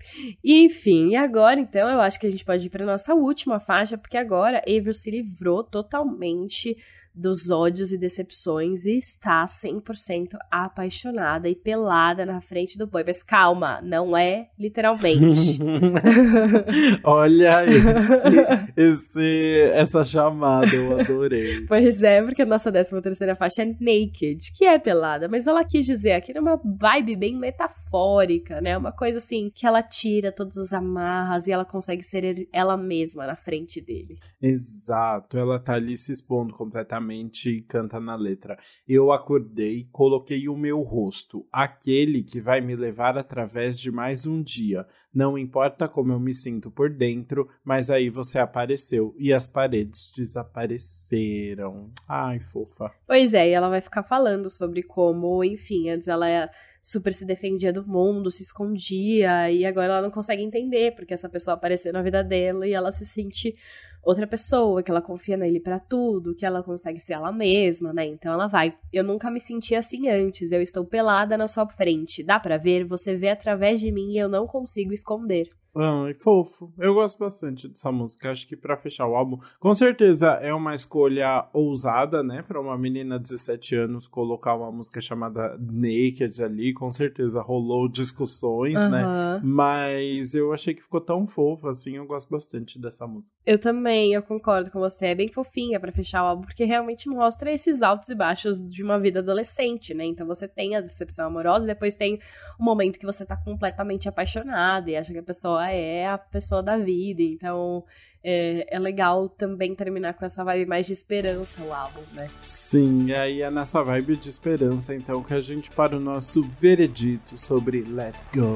[0.43, 3.59] E, enfim, e agora então eu acho que a gente pode ir para nossa última
[3.59, 6.77] faixa, porque agora Avril se livrou totalmente
[7.13, 13.03] dos ódios e decepções e está 100% apaixonada e pelada na frente do boi.
[13.05, 15.59] Mas calma, não é literalmente.
[17.03, 21.65] Olha esse, esse, essa chamada, eu adorei.
[21.67, 25.63] Pois é, porque a nossa 13 terceira faixa é Naked, que é pelada, mas ela
[25.63, 28.77] quis dizer aqui numa vibe bem metafórica, né?
[28.77, 33.25] Uma coisa assim, que ela tira todas as amarras e ela consegue ser ela mesma
[33.25, 34.17] na frente dele.
[34.41, 37.00] Exato, ela tá ali se expondo completamente
[37.49, 38.57] e canta na letra.
[38.87, 44.41] Eu acordei, coloquei o meu rosto, aquele que vai me levar através de mais um
[44.41, 44.85] dia.
[45.13, 50.11] Não importa como eu me sinto por dentro, mas aí você apareceu e as paredes
[50.15, 51.89] desapareceram.
[52.07, 52.91] Ai, fofa.
[53.07, 56.49] Pois é, e ela vai ficar falando sobre como, enfim, antes ela é
[56.81, 61.29] super se defendia do mundo, se escondia, e agora ela não consegue entender porque essa
[61.29, 63.55] pessoa apareceu na vida dela e ela se sente
[64.03, 68.05] outra pessoa, que ela confia nele para tudo, que ela consegue ser ela mesma, né?
[68.05, 68.75] Então ela vai.
[68.91, 70.51] Eu nunca me senti assim antes.
[70.51, 72.23] Eu estou pelada na sua frente.
[72.23, 72.85] Dá para ver?
[72.85, 75.47] Você vê através de mim e eu não consigo esconder.
[75.75, 76.73] Ah, é fofo.
[76.77, 78.31] Eu gosto bastante dessa música.
[78.31, 82.77] Acho que para fechar o álbum, com certeza é uma escolha ousada, né, para uma
[82.77, 86.73] menina de 17 anos colocar uma música chamada Naked ali.
[86.73, 88.89] Com certeza rolou discussões, uhum.
[88.89, 89.41] né?
[89.43, 91.95] Mas eu achei que ficou tão fofo assim.
[91.95, 93.37] Eu gosto bastante dessa música.
[93.45, 95.07] Eu também, eu concordo com você.
[95.07, 98.83] É bem fofinha para fechar o álbum, porque realmente mostra esses altos e baixos de
[98.83, 100.05] uma vida adolescente, né?
[100.05, 102.19] Então você tem a decepção amorosa e depois tem
[102.59, 106.63] o momento que você tá completamente apaixonada e acha que a pessoa é a pessoa
[106.63, 107.21] da vida.
[107.21, 107.83] Então
[108.23, 112.29] é, é, legal também terminar com essa vibe mais de esperança o álbum, né?
[112.39, 116.43] Sim, e aí é nessa vibe de esperança então que a gente para o nosso
[116.43, 118.55] veredito sobre Let Go.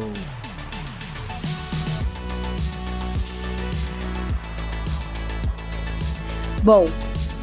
[6.63, 6.85] Bom,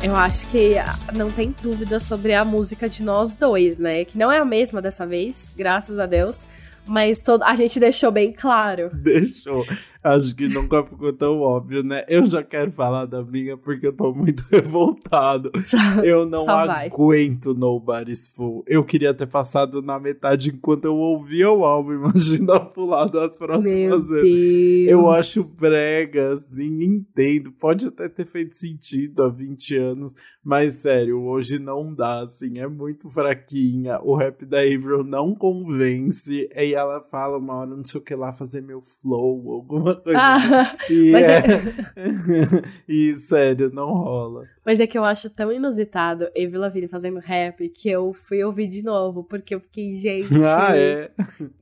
[0.03, 0.75] eu acho que
[1.17, 4.05] não tem dúvida sobre a música de nós dois, né?
[4.05, 6.47] Que não é a mesma dessa vez, graças a Deus.
[6.87, 8.91] Mas todo, a gente deixou bem claro.
[8.93, 9.65] Deixou.
[10.03, 12.05] Acho que nunca ficou tão óbvio, né?
[12.09, 15.53] Eu já quero falar da minha porque eu tô muito revoltado.
[15.65, 18.65] Só, eu não aguento Nobody's Fool.
[18.67, 21.93] Eu queria ter passado na metade enquanto eu ouvia o álbum.
[22.11, 24.89] Imagina pular das próximas vezes.
[24.89, 27.53] Eu acho brega, assim, entendo.
[27.53, 32.59] Pode até ter feito sentido há 20 anos, mas sério, hoje não dá, assim.
[32.59, 34.01] É muito fraquinha.
[34.03, 36.49] O rap da Avril não convence.
[36.73, 39.97] E ela fala uma hora, não sei o que lá, fazer meu flow, alguma alguma
[39.97, 40.19] coisa.
[40.19, 40.95] Ah, assim.
[40.95, 41.37] e, é...
[41.37, 42.63] é...
[42.89, 44.47] e sério, não rola.
[44.65, 48.69] Mas é que eu acho tão inusitado Avril Lavigne fazendo rap que eu fui ouvir
[48.69, 50.35] de novo, porque eu fiquei, gente.
[50.43, 51.11] Ah, é?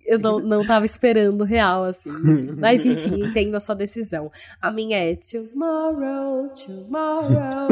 [0.07, 2.11] Eu não, não tava esperando real, assim.
[2.57, 4.31] Mas enfim, entendo a sua decisão.
[4.61, 7.69] A minha é Tomorrow, Tomorrow.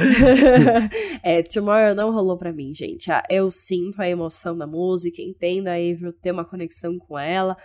[1.22, 3.10] é, Tomorrow não rolou pra mim, gente.
[3.10, 7.56] Ah, eu sinto a emoção da música, entendo a Avril ter uma conexão com ela.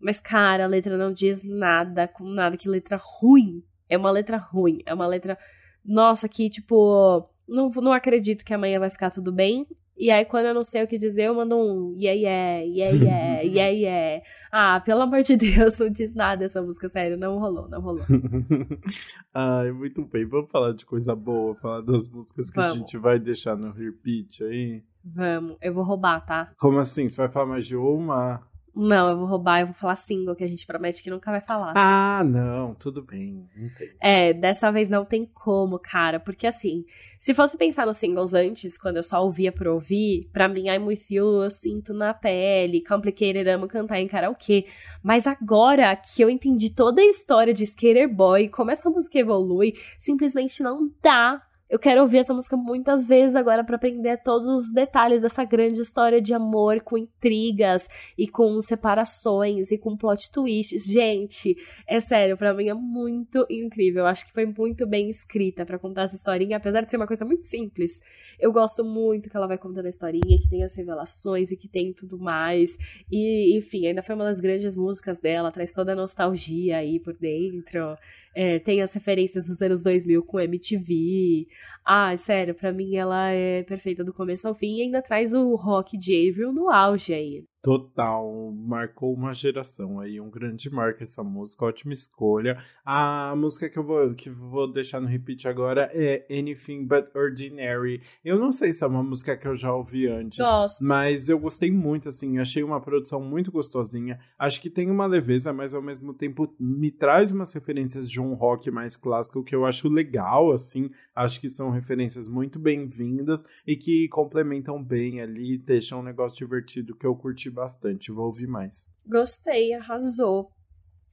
[0.00, 2.56] Mas, cara, a letra não diz nada com nada.
[2.56, 3.62] Que letra ruim.
[3.88, 4.82] É uma letra ruim.
[4.84, 5.38] É uma letra.
[5.84, 7.28] Nossa, que tipo.
[7.46, 9.66] Não, não acredito que amanhã vai ficar tudo bem.
[9.96, 12.96] E aí, quando eu não sei o que dizer, eu mando um yeah, yeah, yeah,
[12.96, 14.24] yeah, yeah, yeah.
[14.50, 17.16] Ah, pelo amor de Deus, não diz nada essa música, sério.
[17.16, 18.02] Não rolou, não rolou.
[19.32, 20.24] Ai, muito bem.
[20.24, 22.72] Vamos falar de coisa boa, falar das músicas que Vamos.
[22.72, 24.82] a gente vai deixar no repeat aí?
[25.04, 26.52] Vamos, eu vou roubar, tá?
[26.58, 27.08] Como assim?
[27.08, 28.40] Você vai falar mais de uma?
[28.74, 31.42] Não, eu vou roubar, eu vou falar single, que a gente promete que nunca vai
[31.42, 31.74] falar.
[31.76, 33.46] Ah, não, tudo bem.
[33.54, 33.90] Entendo.
[34.00, 36.18] É, dessa vez não tem como, cara.
[36.18, 36.84] Porque assim,
[37.18, 40.86] se fosse pensar nos singles antes, quando eu só ouvia por ouvir, pra mim, I'm
[40.86, 44.64] With You, eu sinto na pele, Complicated, amo cantar em karaokê.
[45.02, 49.74] Mas agora que eu entendi toda a história de Skater Boy, como essa música evolui,
[49.98, 51.42] simplesmente não dá
[51.72, 55.80] eu quero ouvir essa música muitas vezes agora para aprender todos os detalhes dessa grande
[55.80, 60.84] história de amor com intrigas e com separações e com plot twists.
[60.84, 61.56] Gente,
[61.88, 64.02] é sério, para mim é muito incrível.
[64.02, 67.06] Eu acho que foi muito bem escrita para contar essa historinha, apesar de ser uma
[67.06, 68.02] coisa muito simples.
[68.38, 71.68] Eu gosto muito que ela vai contando a historinha, que tem as revelações e que
[71.68, 72.76] tem tudo mais.
[73.10, 77.14] E, enfim, ainda foi uma das grandes músicas dela, traz toda a nostalgia aí por
[77.14, 77.96] dentro.
[78.34, 81.46] É, tem as referências dos anos 2000 com MTV.
[81.84, 85.54] Ah, sério, para mim ela é perfeita do começo ao fim e ainda traz o
[85.56, 87.44] rock de Avril no auge aí.
[87.62, 92.60] Total, marcou uma geração aí, um grande marco essa música, ótima escolha.
[92.84, 98.02] A música que eu vou, que vou deixar no repeat agora é Anything But Ordinary.
[98.24, 100.84] Eu não sei se é uma música que eu já ouvi antes, Gosto.
[100.84, 104.18] mas eu gostei muito, assim, achei uma produção muito gostosinha.
[104.36, 108.34] Acho que tem uma leveza, mas ao mesmo tempo me traz umas referências de um
[108.34, 110.90] rock mais clássico que eu acho legal, assim.
[111.14, 116.96] Acho que são referências muito bem-vindas e que complementam bem ali, deixam um negócio divertido
[116.96, 118.88] que eu curti bastante, vou ouvir mais.
[119.06, 120.50] Gostei, arrasou.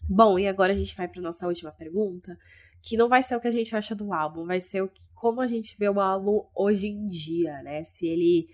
[0.08, 2.38] Bom, e agora a gente vai para nossa última pergunta,
[2.82, 5.02] que não vai ser o que a gente acha do álbum, vai ser o que,
[5.14, 7.84] como a gente vê o álbum hoje em dia, né?
[7.84, 8.50] Se ele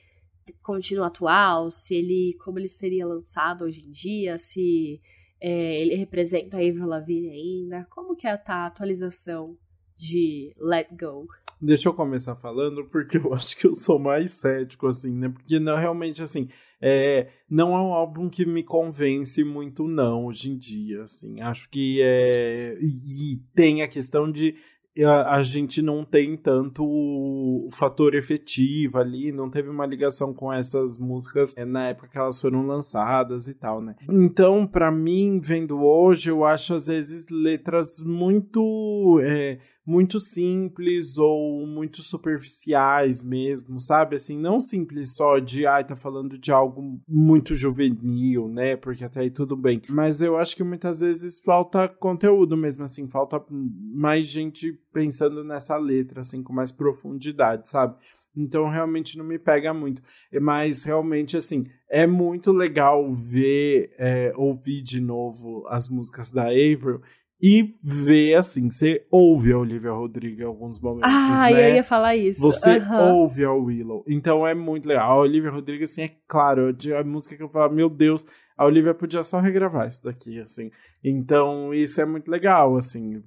[0.62, 5.02] continua atual, se ele como ele seria lançado hoje em dia, se
[5.40, 9.58] é, ele representa a Avril Lavigne ainda, como que é a atualização
[9.96, 11.28] de Let Go?
[11.62, 15.30] Deixa eu começar falando, porque eu acho que eu sou mais cético, assim, né?
[15.30, 16.50] Porque não, realmente, assim,
[16.82, 21.42] é, não é um álbum que me convence muito, não, hoje em dia, assim.
[21.42, 22.78] Acho que é.
[22.82, 24.56] E tem a questão de
[25.04, 30.54] a, a, gente não tem tanto o, fator efetivo ali, não teve uma ligação com
[30.54, 33.96] essas músicas é, na época que elas foram lançadas e tal, né?
[34.08, 39.20] Então, para mim, vendo hoje, eu acho às vezes letras muito.
[39.24, 44.16] É, muito simples ou muito superficiais mesmo, sabe?
[44.16, 48.76] Assim, não simples só de, ai, tá falando de algo muito juvenil, né?
[48.76, 49.82] Porque até aí tudo bem.
[49.90, 55.78] Mas eu acho que muitas vezes falta conteúdo mesmo, assim, falta mais gente pensando nessa
[55.78, 57.96] letra, assim, com mais profundidade, sabe?
[58.36, 60.02] Então realmente não me pega muito.
[60.42, 67.02] Mas realmente, assim, é muito legal ver, é, ouvir de novo as músicas da Avril
[67.42, 71.12] e ver assim, você ouve a Olivia Rodrigo em alguns momentos.
[71.14, 71.72] Ah, né?
[71.72, 72.42] eu ia falar isso.
[72.42, 73.18] Você uhum.
[73.18, 74.04] ouve a Willow.
[74.08, 75.12] Então é muito legal.
[75.12, 78.26] A Olivia Rodrigo, assim, é claro, a música que eu falo, meu Deus,
[78.58, 80.72] a Olivia podia só regravar isso daqui, assim.
[81.04, 83.22] Então isso é muito legal, assim.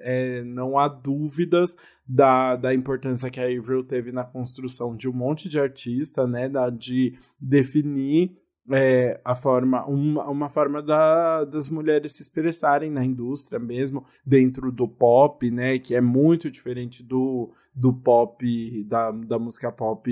[0.00, 1.76] É, não há dúvidas
[2.06, 6.48] da, da importância que a Avril teve na construção de um monte de artista, né?
[6.48, 8.32] Da, de definir
[8.70, 14.72] é, a forma, uma, uma forma da, das mulheres se expressarem na indústria mesmo, dentro
[14.72, 20.10] do pop, né, que é muito diferente do, do pop, da, da música pop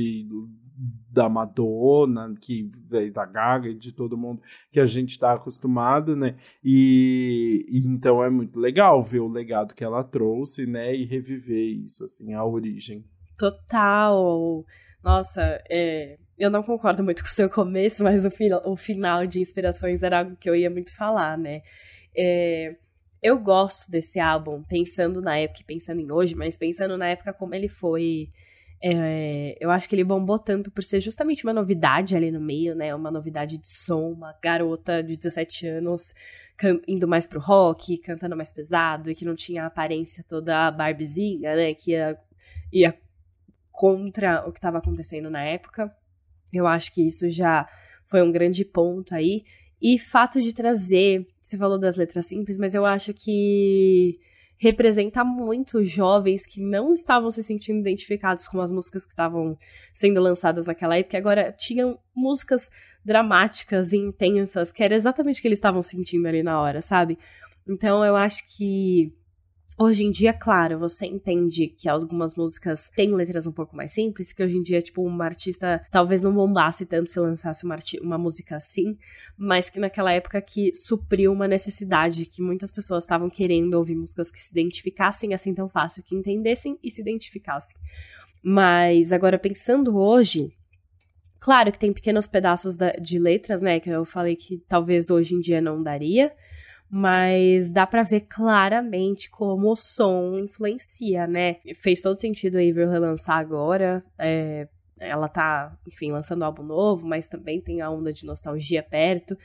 [1.11, 2.71] da Madonna, que
[3.13, 8.23] da Gaga e de todo mundo que a gente está acostumado, né, e, e, então
[8.23, 12.45] é muito legal ver o legado que ela trouxe, né, e reviver isso, assim, a
[12.45, 13.05] origem.
[13.39, 14.65] Total!
[15.03, 19.27] Nossa, é, eu não concordo muito com o seu começo, mas o, fi o final
[19.27, 21.63] de Inspirações era algo que eu ia muito falar, né?
[22.17, 22.77] É,
[23.23, 27.33] eu gosto desse álbum, pensando na época e pensando em hoje, mas pensando na época
[27.33, 28.31] como ele foi.
[28.85, 32.75] É, eu acho que ele bombou tanto por ser justamente uma novidade ali no meio,
[32.75, 32.93] né?
[32.93, 36.13] Uma novidade de som, uma garota de 17 anos
[36.87, 41.55] indo mais pro rock, cantando mais pesado, e que não tinha a aparência toda barbizinha,
[41.55, 41.75] né?
[41.75, 42.19] Que ia,
[42.73, 42.99] ia
[43.71, 45.95] contra o que estava acontecendo na época.
[46.53, 47.67] Eu acho que isso já
[48.07, 49.45] foi um grande ponto aí.
[49.81, 54.19] E fato de trazer, você falou das letras simples, mas eu acho que
[54.59, 59.59] representa muito jovens que não estavam se sentindo identificados com as músicas que estavam
[59.93, 62.71] sendo lançadas naquela época, agora tinham músicas
[63.05, 67.19] dramáticas e intensas, que era exatamente o que eles estavam sentindo ali na hora, sabe?
[67.69, 69.13] Então eu acho que
[69.79, 74.33] Hoje em dia, claro, você entende que algumas músicas têm letras um pouco mais simples,
[74.33, 78.19] que hoje em dia, tipo, uma artista talvez não bombasse tanto se lançasse uma, uma
[78.19, 78.99] música assim,
[79.37, 84.31] mas que naquela época que supriu uma necessidade, que muitas pessoas estavam querendo ouvir músicas
[84.31, 87.81] que se identificassem assim tão fácil, que entendessem e se identificassem.
[88.43, 90.53] Mas agora pensando hoje,
[91.41, 95.35] claro que tem pequenos pedaços da, de letras, né, que eu falei que talvez hoje
[95.35, 96.31] em dia não daria,
[96.95, 101.57] mas dá para ver claramente como o som influencia, né?
[101.77, 104.05] Fez todo sentido a Avril relançar agora.
[104.19, 104.69] É,
[105.01, 109.39] ela tá, enfim, lançando um álbum novo, mas também tem a onda de nostalgia perto.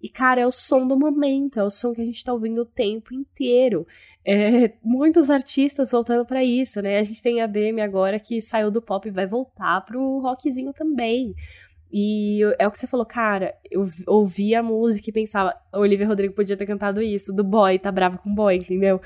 [0.00, 2.62] E, cara, é o som do momento, é o som que a gente tá ouvindo
[2.62, 3.86] o tempo inteiro.
[4.24, 6.98] É, muitos artistas voltando para isso, né?
[6.98, 10.72] A gente tem a Demi agora que saiu do pop e vai voltar pro rockzinho
[10.72, 11.34] também.
[11.92, 16.34] E é o que você falou, cara, eu ouvi a música e pensava, Olivia Rodrigo
[16.34, 19.00] podia ter cantado isso, do boy, tá brava com boy, entendeu?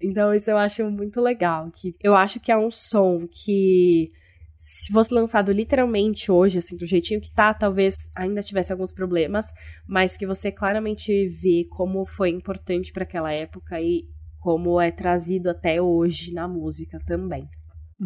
[0.00, 4.12] Então isso eu acho muito legal, que eu acho que é um som que
[4.56, 9.46] se fosse lançado literalmente hoje, assim, do jeitinho que tá, talvez ainda tivesse alguns problemas,
[9.86, 14.08] mas que você claramente vê como foi importante para aquela época e
[14.38, 17.48] como é trazido até hoje na música também.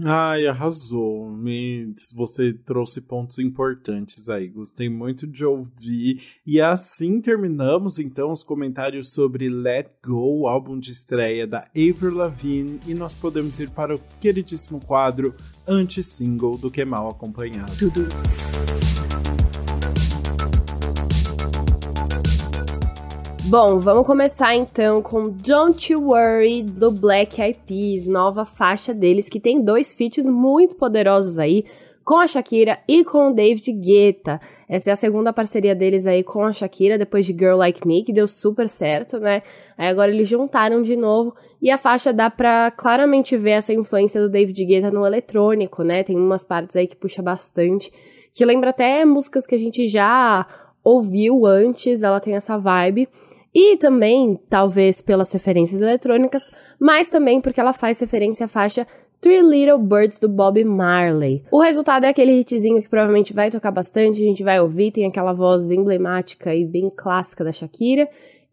[0.05, 1.31] Ai, arrasou.
[1.31, 1.95] Me...
[2.15, 4.49] Você trouxe pontos importantes aí.
[4.49, 6.23] Gostei muito de ouvir.
[6.47, 12.79] E assim terminamos então os comentários sobre Let Go, álbum de estreia da Avril Lavigne,
[12.87, 15.35] e nós podemos ir para o queridíssimo quadro
[15.67, 17.73] anti-single do Que Mal Acompanhado.
[17.79, 18.09] Tudo.
[23.51, 29.27] Bom, vamos começar então com Don't You Worry do Black Eyed Peas, nova faixa deles
[29.27, 31.65] que tem dois feats muito poderosos aí,
[32.05, 34.39] com a Shakira e com o David Guetta.
[34.69, 38.05] Essa é a segunda parceria deles aí com a Shakira, depois de Girl Like Me,
[38.05, 39.43] que deu super certo, né?
[39.79, 44.21] Aí agora eles juntaram de novo e a faixa dá pra claramente ver essa influência
[44.21, 46.05] do David Guetta no eletrônico, né?
[46.05, 47.91] Tem umas partes aí que puxa bastante,
[48.35, 50.47] que lembra até músicas que a gente já
[50.85, 53.09] ouviu antes, ela tem essa vibe.
[53.55, 56.43] E também, talvez pelas referências eletrônicas,
[56.79, 58.87] mas também porque ela faz referência à faixa
[59.21, 61.43] Three Little Birds do Bob Marley.
[61.51, 65.07] O resultado é aquele hitzinho que provavelmente vai tocar bastante, a gente vai ouvir, tem
[65.07, 68.09] aquela voz emblemática e bem clássica da Shakira.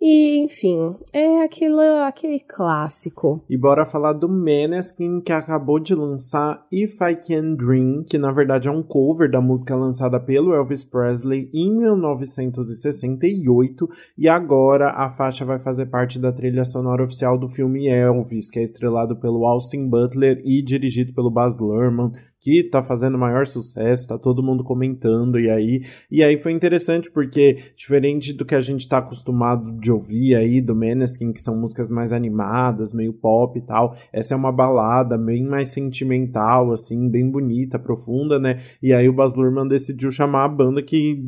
[0.08, 3.44] E, enfim, é aquele, aquele clássico.
[3.50, 8.32] E bora falar do Maneskin, que acabou de lançar If I Can Dream, que na
[8.32, 13.90] verdade é um cover da música lançada pelo Elvis Presley em 1968.
[14.16, 18.60] E agora a faixa vai fazer parte da trilha sonora oficial do filme Elvis, que
[18.60, 22.12] é estrelado pelo Austin Butler e dirigido pelo Baz Luhrmann
[22.46, 25.82] que tá fazendo maior sucesso, tá todo mundo comentando e aí,
[26.12, 30.62] e aí foi interessante porque diferente do que a gente tá acostumado de ouvir aí
[30.62, 35.18] do Meneskin, que são músicas mais animadas, meio pop e tal, essa é uma balada
[35.18, 38.60] bem mais sentimental assim, bem bonita, profunda, né?
[38.80, 41.26] E aí o Baz Luhrmann decidiu chamar a banda que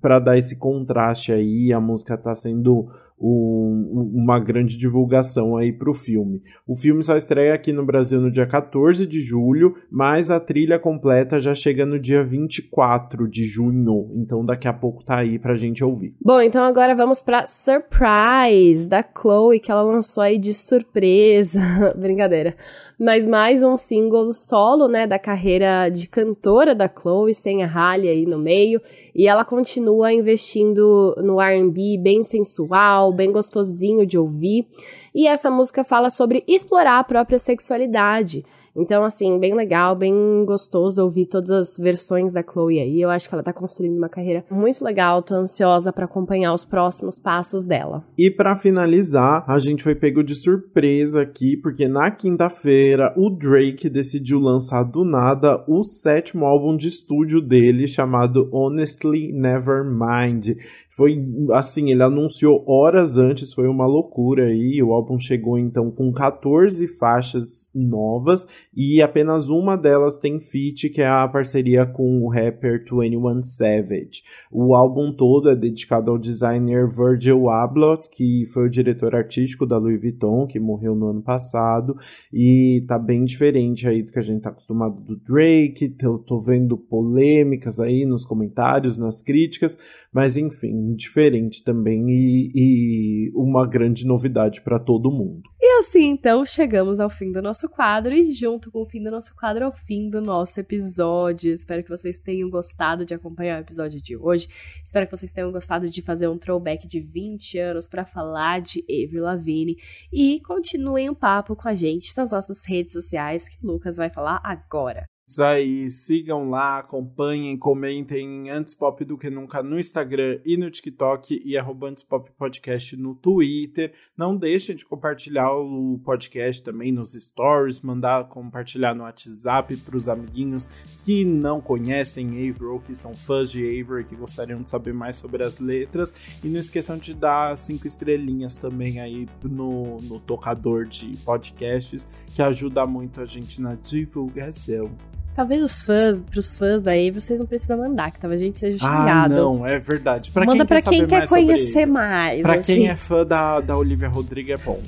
[0.00, 2.88] para dar esse contraste aí, a música tá sendo
[3.20, 6.42] um, uma grande divulgação aí pro filme.
[6.66, 10.78] O filme só estreia aqui no Brasil no dia 14 de julho, mas a trilha
[10.78, 14.10] completa já chega no dia 24 de junho.
[14.14, 16.14] Então daqui a pouco tá aí pra gente ouvir.
[16.20, 21.60] Bom, então agora vamos pra Surprise da Chloe, que ela lançou aí de surpresa.
[21.98, 22.56] Brincadeira.
[22.98, 28.08] Mas mais um single solo, né, da carreira de cantora da Chloe, sem a Halle
[28.08, 28.80] aí no meio.
[29.18, 34.64] E ela continua investindo no R&B bem sensual, bem gostosinho de ouvir.
[35.12, 38.44] E essa música fala sobre explorar a própria sexualidade.
[38.78, 43.00] Então, assim, bem legal, bem gostoso ouvir todas as versões da Chloe aí.
[43.00, 46.64] Eu acho que ela tá construindo uma carreira muito legal, tô ansiosa para acompanhar os
[46.64, 48.04] próximos passos dela.
[48.16, 53.90] E para finalizar, a gente foi pego de surpresa aqui, porque na quinta-feira o Drake
[53.90, 60.56] decidiu lançar do nada o sétimo álbum de estúdio dele, chamado Honestly Nevermind.
[60.90, 61.16] Foi
[61.52, 64.80] assim, ele anunciou horas antes, foi uma loucura aí.
[64.82, 68.46] O álbum chegou então com 14 faixas novas
[68.80, 74.22] e apenas uma delas tem feat, que é a parceria com o rapper 21 Savage.
[74.52, 79.76] O álbum todo é dedicado ao designer Virgil Abloh, que foi o diretor artístico da
[79.78, 81.96] Louis Vuitton, que morreu no ano passado,
[82.32, 85.96] e tá bem diferente aí do que a gente tá acostumado do Drake.
[86.00, 89.76] Eu tô vendo polêmicas aí nos comentários, nas críticas,
[90.12, 95.42] mas enfim, diferente também e, e uma grande novidade para todo mundo.
[95.60, 99.10] E assim, então, chegamos ao fim do nosso quadro e junto com o fim do
[99.10, 101.52] nosso quadro ao fim do nosso episódio.
[101.52, 104.48] Espero que vocês tenham gostado de acompanhar o episódio de hoje.
[104.84, 108.84] Espero que vocês tenham gostado de fazer um throwback de 20 anos para falar de
[108.88, 109.76] Avril Lavigne
[110.12, 114.10] e continuem o papo com a gente nas nossas redes sociais que o Lucas vai
[114.10, 115.04] falar agora.
[115.28, 120.70] Isso aí, sigam lá, acompanhem, comentem Antes Pop do que nunca no Instagram e no
[120.70, 123.92] TikTok e arroba Antes Pop Podcast no Twitter.
[124.16, 130.08] Não deixem de compartilhar o podcast também nos stories, mandar compartilhar no WhatsApp para os
[130.08, 130.66] amiguinhos
[131.02, 135.18] que não conhecem Avery ou que são fãs de Avery que gostariam de saber mais
[135.18, 136.14] sobre as letras.
[136.42, 142.40] E não esqueçam de dar cinco estrelinhas também aí no, no tocador de podcasts, que
[142.40, 144.90] ajuda muito a gente na divulgação.
[145.38, 148.76] Talvez os fãs, pros fãs daí, vocês não precisam mandar, que talvez a gente seja
[148.76, 149.34] xingado.
[149.34, 150.32] Ah, não, é verdade.
[150.32, 152.42] Pra Manda quem pra quer quem quer conhecer mais.
[152.42, 152.74] Pra assim.
[152.74, 154.82] quem é fã da, da Olivia Rodrigo é bom.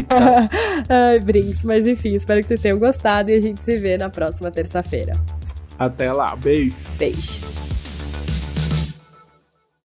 [0.88, 1.62] Ai, Brinks.
[1.66, 5.12] Mas enfim, espero que vocês tenham gostado e a gente se vê na próxima terça-feira.
[5.78, 6.78] Até lá, beijo.
[6.98, 7.42] Beijo.